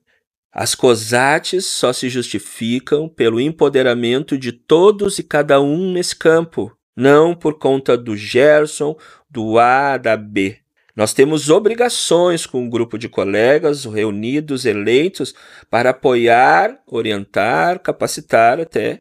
As 0.53 0.75
COSATs 0.75 1.65
só 1.65 1.91
se 1.93 2.09
justificam 2.09 3.07
pelo 3.07 3.39
empoderamento 3.39 4.37
de 4.37 4.51
todos 4.51 5.19
e 5.19 5.23
cada 5.23 5.61
um 5.61 5.91
nesse 5.91 6.15
campo 6.15 6.71
não 6.95 7.35
por 7.35 7.57
conta 7.57 7.97
do 7.97 8.15
Gerson, 8.15 8.95
do 9.29 9.57
A, 9.57 9.97
da 9.97 10.17
B. 10.17 10.57
Nós 10.95 11.13
temos 11.13 11.49
obrigações 11.49 12.45
com 12.45 12.61
um 12.61 12.69
grupo 12.69 12.97
de 12.97 13.07
colegas 13.07 13.85
reunidos, 13.85 14.65
eleitos, 14.65 15.33
para 15.69 15.91
apoiar, 15.91 16.79
orientar, 16.85 17.79
capacitar 17.79 18.59
até, 18.59 18.99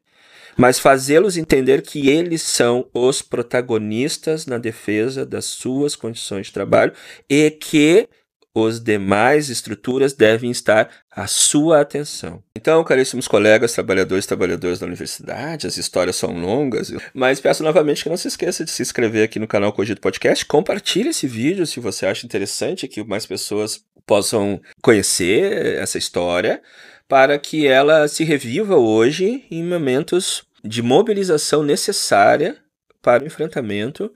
mas 0.56 0.78
fazê-los 0.78 1.36
entender 1.36 1.82
que 1.82 2.08
eles 2.08 2.42
são 2.42 2.88
os 2.94 3.22
protagonistas 3.22 4.46
na 4.46 4.58
defesa 4.58 5.26
das 5.26 5.46
suas 5.46 5.96
condições 5.96 6.46
de 6.46 6.52
trabalho 6.52 6.92
e 7.28 7.50
que 7.50 8.08
os 8.54 8.80
demais 8.80 9.48
estruturas 9.48 10.12
devem 10.12 10.50
estar 10.50 10.90
à 11.10 11.26
sua 11.26 11.80
atenção. 11.80 12.42
Então, 12.56 12.82
caríssimos 12.82 13.28
colegas, 13.28 13.72
trabalhadores 13.72 14.24
e 14.24 14.28
trabalhadoras 14.28 14.78
da 14.78 14.86
universidade, 14.86 15.66
as 15.66 15.76
histórias 15.76 16.16
são 16.16 16.32
longas, 16.32 16.92
mas 17.14 17.40
peço 17.40 17.62
novamente 17.62 18.02
que 18.02 18.08
não 18.08 18.16
se 18.16 18.28
esqueça 18.28 18.64
de 18.64 18.70
se 18.70 18.82
inscrever 18.82 19.24
aqui 19.24 19.38
no 19.38 19.46
canal 19.46 19.72
Cogito 19.72 20.00
Podcast, 20.00 20.44
compartilhe 20.44 21.10
esse 21.10 21.26
vídeo 21.26 21.66
se 21.66 21.80
você 21.80 22.06
acha 22.06 22.26
interessante 22.26 22.88
que 22.88 23.04
mais 23.04 23.24
pessoas 23.24 23.84
possam 24.04 24.60
conhecer 24.82 25.76
essa 25.76 25.98
história, 25.98 26.60
para 27.08 27.38
que 27.38 27.66
ela 27.66 28.06
se 28.06 28.22
reviva 28.22 28.76
hoje 28.76 29.44
em 29.50 29.64
momentos 29.64 30.44
de 30.64 30.82
mobilização 30.82 31.62
necessária 31.62 32.56
para 33.02 33.24
o 33.24 33.26
enfrentamento 33.26 34.12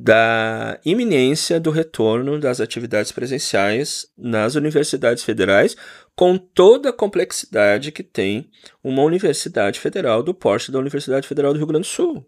da 0.00 0.78
iminência 0.84 1.58
do 1.58 1.72
retorno 1.72 2.38
das 2.38 2.60
atividades 2.60 3.10
presenciais 3.10 4.06
nas 4.16 4.54
universidades 4.54 5.24
federais, 5.24 5.76
com 6.14 6.38
toda 6.38 6.90
a 6.90 6.92
complexidade 6.92 7.90
que 7.90 8.04
tem 8.04 8.48
uma 8.82 9.02
universidade 9.02 9.80
federal 9.80 10.22
do 10.22 10.32
porte 10.32 10.70
da 10.70 10.78
Universidade 10.78 11.26
Federal 11.26 11.52
do 11.52 11.56
Rio 11.56 11.66
Grande 11.66 11.88
do 11.88 11.90
Sul. 11.90 12.24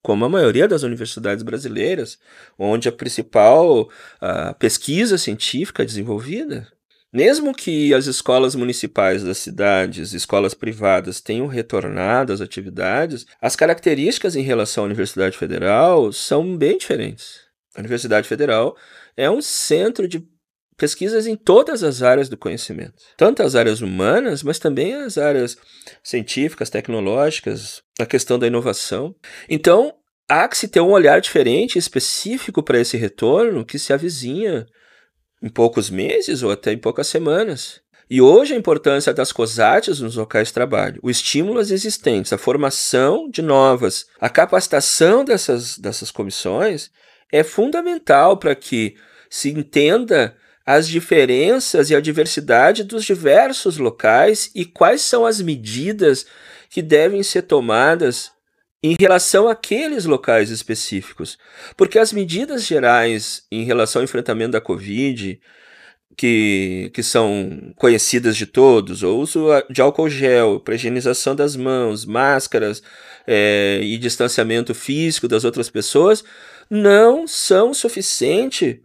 Como 0.00 0.24
a 0.24 0.28
maioria 0.28 0.68
das 0.68 0.84
universidades 0.84 1.42
brasileiras, 1.42 2.20
onde 2.56 2.88
a 2.88 2.92
principal 2.92 3.90
a 4.20 4.54
pesquisa 4.54 5.18
científica 5.18 5.82
é 5.82 5.86
desenvolvida 5.86 6.68
mesmo 7.12 7.54
que 7.54 7.94
as 7.94 8.06
escolas 8.06 8.54
municipais 8.54 9.22
das 9.22 9.38
cidades, 9.38 10.12
escolas 10.12 10.54
privadas, 10.54 11.20
tenham 11.20 11.46
retornado 11.46 12.32
às 12.32 12.40
atividades, 12.40 13.26
as 13.40 13.56
características 13.56 14.36
em 14.36 14.42
relação 14.42 14.84
à 14.84 14.86
Universidade 14.86 15.36
Federal 15.36 16.12
são 16.12 16.56
bem 16.56 16.76
diferentes. 16.76 17.40
A 17.74 17.80
Universidade 17.80 18.28
Federal 18.28 18.76
é 19.16 19.30
um 19.30 19.40
centro 19.40 20.06
de 20.06 20.26
pesquisas 20.76 21.26
em 21.26 21.34
todas 21.34 21.82
as 21.82 22.02
áreas 22.02 22.28
do 22.28 22.36
conhecimento, 22.36 22.94
tanto 23.16 23.42
as 23.42 23.56
áreas 23.56 23.80
humanas, 23.80 24.44
mas 24.44 24.58
também 24.60 24.94
as 24.94 25.18
áreas 25.18 25.56
científicas, 26.04 26.70
tecnológicas, 26.70 27.82
a 27.98 28.06
questão 28.06 28.38
da 28.38 28.46
inovação. 28.46 29.14
Então, 29.48 29.92
há 30.28 30.46
que 30.46 30.56
se 30.56 30.68
ter 30.68 30.80
um 30.80 30.92
olhar 30.92 31.20
diferente, 31.20 31.78
específico 31.78 32.62
para 32.62 32.78
esse 32.78 32.96
retorno 32.96 33.64
que 33.64 33.78
se 33.78 33.92
avizinha 33.92 34.66
em 35.42 35.48
poucos 35.48 35.90
meses 35.90 36.42
ou 36.42 36.50
até 36.50 36.72
em 36.72 36.78
poucas 36.78 37.06
semanas. 37.06 37.80
E 38.10 38.22
hoje 38.22 38.54
a 38.54 38.56
importância 38.56 39.12
das 39.12 39.32
COSATs 39.32 40.00
nos 40.00 40.16
locais 40.16 40.48
de 40.48 40.54
trabalho, 40.54 40.98
o 41.02 41.10
estímulo 41.10 41.58
às 41.60 41.70
existentes, 41.70 42.32
a 42.32 42.38
formação 42.38 43.28
de 43.28 43.42
novas, 43.42 44.06
a 44.18 44.30
capacitação 44.30 45.24
dessas, 45.24 45.78
dessas 45.78 46.10
comissões 46.10 46.90
é 47.30 47.42
fundamental 47.42 48.38
para 48.38 48.54
que 48.54 48.96
se 49.28 49.50
entenda 49.50 50.34
as 50.64 50.88
diferenças 50.88 51.90
e 51.90 51.94
a 51.94 52.00
diversidade 52.00 52.82
dos 52.82 53.04
diversos 53.04 53.76
locais 53.76 54.50
e 54.54 54.64
quais 54.64 55.02
são 55.02 55.26
as 55.26 55.40
medidas 55.40 56.26
que 56.70 56.80
devem 56.80 57.22
ser 57.22 57.42
tomadas 57.42 58.32
em 58.82 58.96
relação 58.98 59.48
àqueles 59.48 60.04
locais 60.04 60.50
específicos. 60.50 61.38
Porque 61.76 61.98
as 61.98 62.12
medidas 62.12 62.64
gerais 62.66 63.44
em 63.50 63.64
relação 63.64 64.00
ao 64.00 64.04
enfrentamento 64.04 64.52
da 64.52 64.60
Covid, 64.60 65.40
que, 66.16 66.90
que 66.94 67.02
são 67.02 67.72
conhecidas 67.76 68.36
de 68.36 68.46
todos, 68.46 69.02
o 69.02 69.16
uso 69.18 69.46
de 69.70 69.80
álcool 69.80 70.10
gel, 70.10 70.62
higienização 70.68 71.34
das 71.34 71.54
mãos, 71.56 72.04
máscaras 72.04 72.82
é, 73.26 73.80
e 73.82 73.96
distanciamento 73.98 74.74
físico 74.74 75.28
das 75.28 75.44
outras 75.44 75.70
pessoas, 75.70 76.24
não 76.70 77.26
são 77.26 77.72
suficientes 77.72 78.78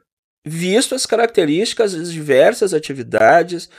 visto 0.46 0.94
as 0.94 1.06
características 1.06 1.94
das 1.94 2.12
diversas 2.12 2.74
atividades 2.74 3.70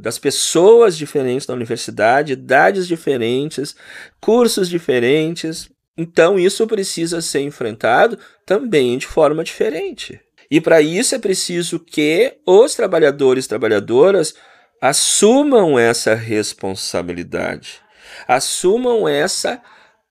das 0.00 0.18
pessoas 0.18 0.96
diferentes 0.96 1.46
da 1.46 1.54
universidade, 1.54 2.34
idades 2.34 2.86
diferentes, 2.86 3.74
cursos 4.20 4.68
diferentes, 4.68 5.70
Então 5.96 6.38
isso 6.38 6.66
precisa 6.66 7.20
ser 7.20 7.40
enfrentado 7.40 8.18
também 8.46 8.96
de 8.98 9.06
forma 9.06 9.44
diferente. 9.44 10.20
E 10.50 10.60
para 10.60 10.80
isso 10.80 11.14
é 11.14 11.18
preciso 11.18 11.78
que 11.78 12.38
os 12.46 12.74
trabalhadores 12.74 13.44
e 13.44 13.48
trabalhadoras 13.48 14.34
assumam 14.80 15.78
essa 15.78 16.14
responsabilidade, 16.14 17.80
assumam 18.26 19.08
essa 19.08 19.62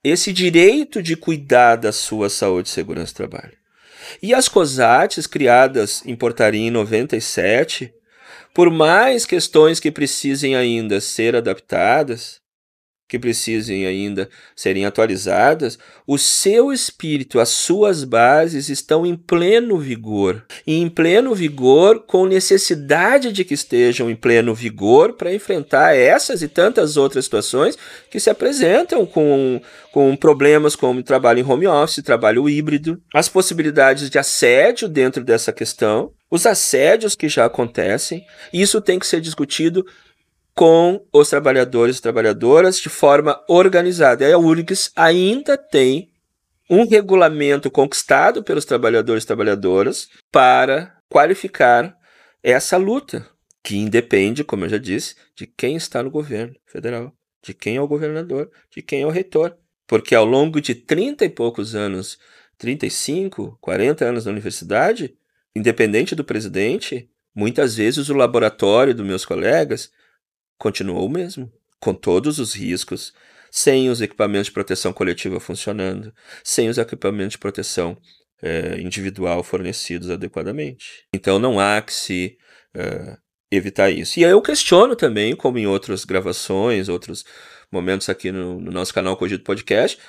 esse 0.04 0.34
direito 0.34 1.02
de 1.02 1.16
cuidar 1.16 1.76
da 1.76 1.92
sua 1.92 2.28
saúde 2.28 2.70
e 2.70 2.72
segurança 2.72 3.14
do 3.14 3.18
trabalho. 3.18 3.61
E 4.22 4.34
as 4.34 4.48
COSATs, 4.48 5.28
criadas 5.28 6.04
em 6.06 6.16
Portaria 6.16 6.68
em 6.68 6.72
97, 6.72 7.94
por 8.54 8.70
mais 8.70 9.26
questões 9.26 9.80
que 9.80 9.92
precisem 9.92 10.56
ainda 10.56 11.00
ser 11.00 11.36
adaptadas, 11.36 12.41
que 13.12 13.20
precisem 13.20 13.86
ainda 13.86 14.30
serem 14.56 14.86
atualizadas, 14.86 15.78
o 16.08 16.18
seu 16.18 16.72
espírito, 16.72 17.42
as 17.42 17.50
suas 17.50 18.06
bases 18.06 18.70
estão 18.70 19.06
em 19.06 19.18
pleno 19.18 19.78
vigor. 19.78 20.46
E 20.66 20.78
em 20.78 20.88
pleno 20.88 21.36
vigor, 21.36 22.06
com 22.08 22.26
necessidade 22.26 23.34
de 23.34 23.44
que 23.44 23.54
estejam 23.54 24.10
em 24.10 24.16
pleno 24.16 24.56
vigor 24.56 25.18
para 25.18 25.34
enfrentar 25.34 25.94
essas 25.94 26.42
e 26.42 26.48
tantas 26.48 26.96
outras 26.96 27.26
situações 27.26 27.78
que 28.10 28.18
se 28.18 28.30
apresentam 28.30 29.06
com, 29.06 29.62
com 29.92 30.16
problemas 30.16 30.74
como 30.74 31.04
trabalho 31.04 31.40
em 31.40 31.44
home 31.44 31.68
office, 31.68 32.02
trabalho 32.02 32.48
híbrido, 32.48 32.98
as 33.14 33.28
possibilidades 33.28 34.10
de 34.10 34.18
assédio 34.18 34.88
dentro 34.88 35.22
dessa 35.22 35.52
questão, 35.52 36.14
os 36.30 36.46
assédios 36.46 37.14
que 37.14 37.28
já 37.28 37.44
acontecem. 37.44 38.26
Isso 38.54 38.80
tem 38.80 38.98
que 38.98 39.06
ser 39.06 39.20
discutido 39.20 39.86
com 40.56 41.06
os 41.12 41.30
trabalhadores 41.30 41.98
e 41.98 42.02
trabalhadoras 42.02 42.80
de 42.80 42.90
forma 42.90 43.42
organizada. 43.48 44.28
E 44.28 44.32
a 44.32 44.38
URGS 44.38 44.92
ainda 44.96 45.58
tem 45.58 46.12
um 46.70 46.88
regulamento 46.88 47.70
conquistado 47.70 48.44
pelos 48.44 48.66
trabalhadores 48.66 49.24
e 49.24 49.28
trabalhadoras 49.28 50.10
para 50.32 50.98
qualificar 51.10 51.98
essa 52.42 52.78
luta, 52.78 53.28
que 53.62 53.78
independe, 53.78 54.44
como 54.44 54.66
eu 54.66 54.70
já 54.70 54.78
disse, 54.78 55.16
de 55.36 55.46
quem 55.46 55.76
está 55.76 56.02
no 56.02 56.10
governo 56.10 56.56
federal, 56.66 57.14
de 57.44 57.54
quem 57.54 57.76
é 57.76 57.82
o 57.82 57.88
governador, 57.88 58.50
de 58.74 58.82
quem 58.82 59.02
é 59.02 59.06
o 59.06 59.12
reitor. 59.12 59.56
Porque 59.86 60.16
ao 60.16 60.26
longo 60.26 60.62
de 60.62 60.74
30 60.74 61.26
e 61.26 61.30
poucos 61.30 61.76
anos, 61.76 62.18
35, 62.58 63.58
40 63.60 64.06
anos 64.06 64.26
na 64.26 64.32
universidade, 64.32 65.14
independente 65.54 66.16
do 66.16 66.24
presidente, 66.24 67.10
muitas 67.36 67.76
vezes 67.76 68.08
o 68.08 68.14
laboratório 68.14 68.96
dos 68.96 69.06
meus 69.06 69.26
colegas 69.26 69.92
continuou 70.62 71.06
o 71.06 71.10
mesmo, 71.10 71.52
com 71.80 71.94
todos 71.94 72.38
os 72.38 72.54
riscos, 72.54 73.14
sem 73.50 73.90
os 73.90 74.00
equipamentos 74.00 74.46
de 74.46 74.54
proteção 74.54 74.94
coletiva 74.94 75.40
funcionando, 75.40 76.14
sem 76.44 76.70
os 76.70 76.78
equipamentos 76.78 77.34
de 77.34 77.40
proteção 77.40 77.98
é, 78.42 78.80
individual 78.80 79.44
fornecidos 79.44 80.10
adequadamente. 80.10 81.04
Então 81.14 81.40
não 81.40 81.60
há 81.60 81.82
que 81.82 81.92
se 81.92 82.38
é, 82.76 83.18
evitar 83.52 83.90
isso. 83.90 84.20
E 84.20 84.24
eu 84.24 84.42
questiono 84.42 84.96
também, 84.96 85.36
como 85.36 85.58
em 85.58 85.66
outras 85.66 86.06
gravações, 86.06 86.88
outros 86.88 87.26
momentos 87.72 88.08
aqui 88.08 88.32
no, 88.32 88.62
no 88.62 88.72
nosso 88.72 88.94
canal 88.94 89.18
Cogito 89.18 89.44
Podcast, 89.44 90.00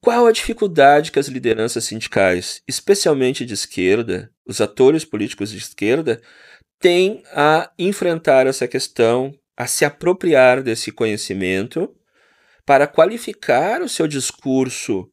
qual 0.00 0.26
a 0.26 0.32
dificuldade 0.32 1.10
que 1.10 1.18
as 1.18 1.26
lideranças 1.26 1.84
sindicais, 1.84 2.62
especialmente 2.66 3.44
de 3.44 3.54
esquerda, 3.54 4.30
os 4.46 4.60
atores 4.60 5.04
políticos 5.04 5.50
de 5.50 5.58
esquerda, 5.58 6.22
têm 6.78 7.22
a 7.34 7.70
enfrentar 7.78 8.46
essa 8.46 8.66
questão 8.66 9.34
a 9.60 9.66
se 9.66 9.84
apropriar 9.84 10.62
desse 10.62 10.90
conhecimento 10.90 11.94
para 12.64 12.86
qualificar 12.86 13.82
o 13.82 13.90
seu 13.90 14.08
discurso, 14.08 15.06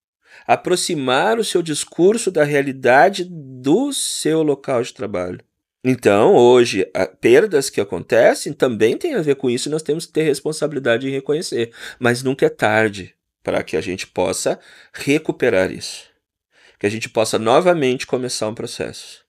aproximar 0.47 1.38
o 1.38 1.43
seu 1.43 1.62
discurso 1.62 2.31
da 2.31 2.45
realidade 2.45 3.27
do 3.29 3.91
seu 3.91 4.41
local 4.43 4.81
de 4.81 4.93
trabalho. 4.93 5.41
Então, 5.83 6.33
hoje, 6.33 6.89
perdas 7.19 7.69
que 7.69 7.81
acontecem 7.81 8.53
também 8.53 8.97
têm 8.97 9.15
a 9.15 9.21
ver 9.21 9.36
com 9.36 9.49
isso 9.49 9.67
e 9.67 9.71
nós 9.71 9.83
temos 9.83 10.05
que 10.05 10.13
ter 10.13 10.23
responsabilidade 10.23 11.10
em 11.10 11.12
reconhecer. 11.12 11.73
Mas 11.99 12.23
nunca 12.23 12.45
é 12.45 12.49
tarde 12.49 13.13
para 13.43 13.62
que 13.63 13.75
a 13.75 13.81
gente 13.81 14.07
possa 14.07 14.57
recuperar 14.93 15.73
isso. 15.73 16.05
Que 16.79 16.88
a 16.88 16.89
gente 16.89 17.10
possa 17.10 17.38
novamente 17.38 18.07
começar 18.07 18.47
um 18.47 18.55
processo. 18.55 19.25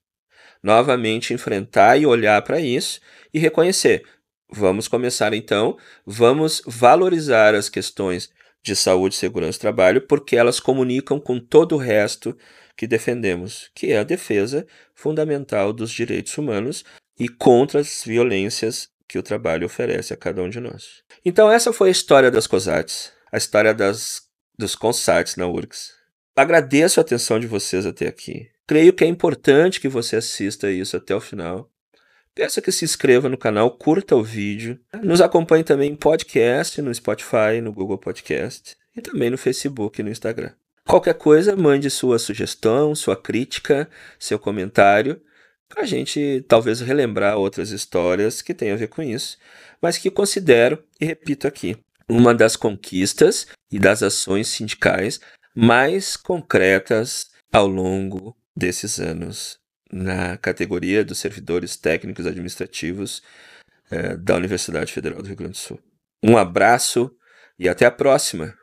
Novamente 0.62 1.34
enfrentar 1.34 1.96
e 1.96 2.06
olhar 2.06 2.40
para 2.42 2.60
isso 2.60 3.00
e 3.34 3.40
reconhecer: 3.40 4.04
Vamos 4.50 4.88
começar 4.88 5.34
então, 5.34 5.76
vamos 6.06 6.62
valorizar 6.66 7.54
as 7.54 7.68
questões 7.68 8.30
de 8.62 8.74
saúde 8.74 9.14
e 9.14 9.18
segurança 9.18 9.58
do 9.58 9.60
trabalho, 9.60 10.00
porque 10.00 10.36
elas 10.36 10.58
comunicam 10.58 11.20
com 11.20 11.38
todo 11.38 11.74
o 11.74 11.78
resto 11.78 12.36
que 12.76 12.86
defendemos, 12.86 13.70
que 13.74 13.92
é 13.92 13.98
a 13.98 14.04
defesa 14.04 14.66
fundamental 14.94 15.72
dos 15.72 15.90
direitos 15.90 16.36
humanos 16.38 16.84
e 17.18 17.28
contra 17.28 17.80
as 17.80 18.02
violências 18.04 18.88
que 19.06 19.18
o 19.18 19.22
trabalho 19.22 19.66
oferece 19.66 20.12
a 20.12 20.16
cada 20.16 20.42
um 20.42 20.48
de 20.48 20.60
nós. 20.60 21.02
Então 21.24 21.50
essa 21.50 21.72
foi 21.72 21.88
a 21.88 21.92
história 21.92 22.30
das 22.30 22.46
COSATs, 22.46 23.12
a 23.32 23.36
história 23.36 23.74
das, 23.74 24.22
dos 24.56 24.74
CONSATs 24.74 25.36
na 25.36 25.46
URGS. 25.46 25.92
Agradeço 26.36 27.00
a 27.00 27.02
atenção 27.02 27.40
de 27.40 27.46
vocês 27.46 27.84
até 27.84 28.06
aqui. 28.06 28.48
Creio 28.66 28.92
que 28.92 29.02
é 29.02 29.06
importante 29.06 29.80
que 29.80 29.88
você 29.88 30.16
assista 30.16 30.70
isso 30.70 30.96
até 30.96 31.14
o 31.14 31.20
final. 31.20 31.70
Peço 32.38 32.62
que 32.62 32.70
se 32.70 32.84
inscreva 32.84 33.28
no 33.28 33.36
canal, 33.36 33.68
curta 33.68 34.14
o 34.14 34.22
vídeo. 34.22 34.78
Nos 35.02 35.20
acompanhe 35.20 35.64
também 35.64 35.90
em 35.90 35.96
podcast, 35.96 36.80
no 36.80 36.94
Spotify, 36.94 37.60
no 37.60 37.72
Google 37.72 37.98
Podcast 37.98 38.76
e 38.96 39.00
também 39.00 39.28
no 39.28 39.36
Facebook 39.36 40.00
e 40.00 40.04
no 40.04 40.10
Instagram. 40.10 40.52
Qualquer 40.86 41.14
coisa, 41.14 41.56
mande 41.56 41.90
sua 41.90 42.16
sugestão, 42.16 42.94
sua 42.94 43.16
crítica, 43.16 43.90
seu 44.20 44.38
comentário, 44.38 45.20
para 45.68 45.82
a 45.82 45.84
gente 45.84 46.44
talvez 46.46 46.80
relembrar 46.80 47.36
outras 47.36 47.70
histórias 47.70 48.40
que 48.40 48.54
tenham 48.54 48.76
a 48.76 48.78
ver 48.78 48.86
com 48.86 49.02
isso, 49.02 49.36
mas 49.82 49.98
que 49.98 50.08
considero, 50.08 50.80
e 51.00 51.06
repito 51.06 51.44
aqui, 51.44 51.76
uma 52.08 52.32
das 52.32 52.54
conquistas 52.54 53.48
e 53.68 53.80
das 53.80 54.00
ações 54.00 54.46
sindicais 54.46 55.18
mais 55.56 56.16
concretas 56.16 57.30
ao 57.52 57.66
longo 57.66 58.36
desses 58.56 59.00
anos 59.00 59.58
na 59.92 60.36
categoria 60.36 61.04
dos 61.04 61.18
servidores 61.18 61.76
técnicos 61.76 62.26
administrativos 62.26 63.22
eh, 63.90 64.16
da 64.16 64.36
Universidade 64.36 64.92
Federal 64.92 65.22
do 65.22 65.26
Rio 65.26 65.36
Grande 65.36 65.52
do 65.52 65.58
Sul. 65.58 65.80
Um 66.22 66.36
abraço 66.36 67.10
e 67.58 67.68
até 67.68 67.86
a 67.86 67.90
próxima! 67.90 68.54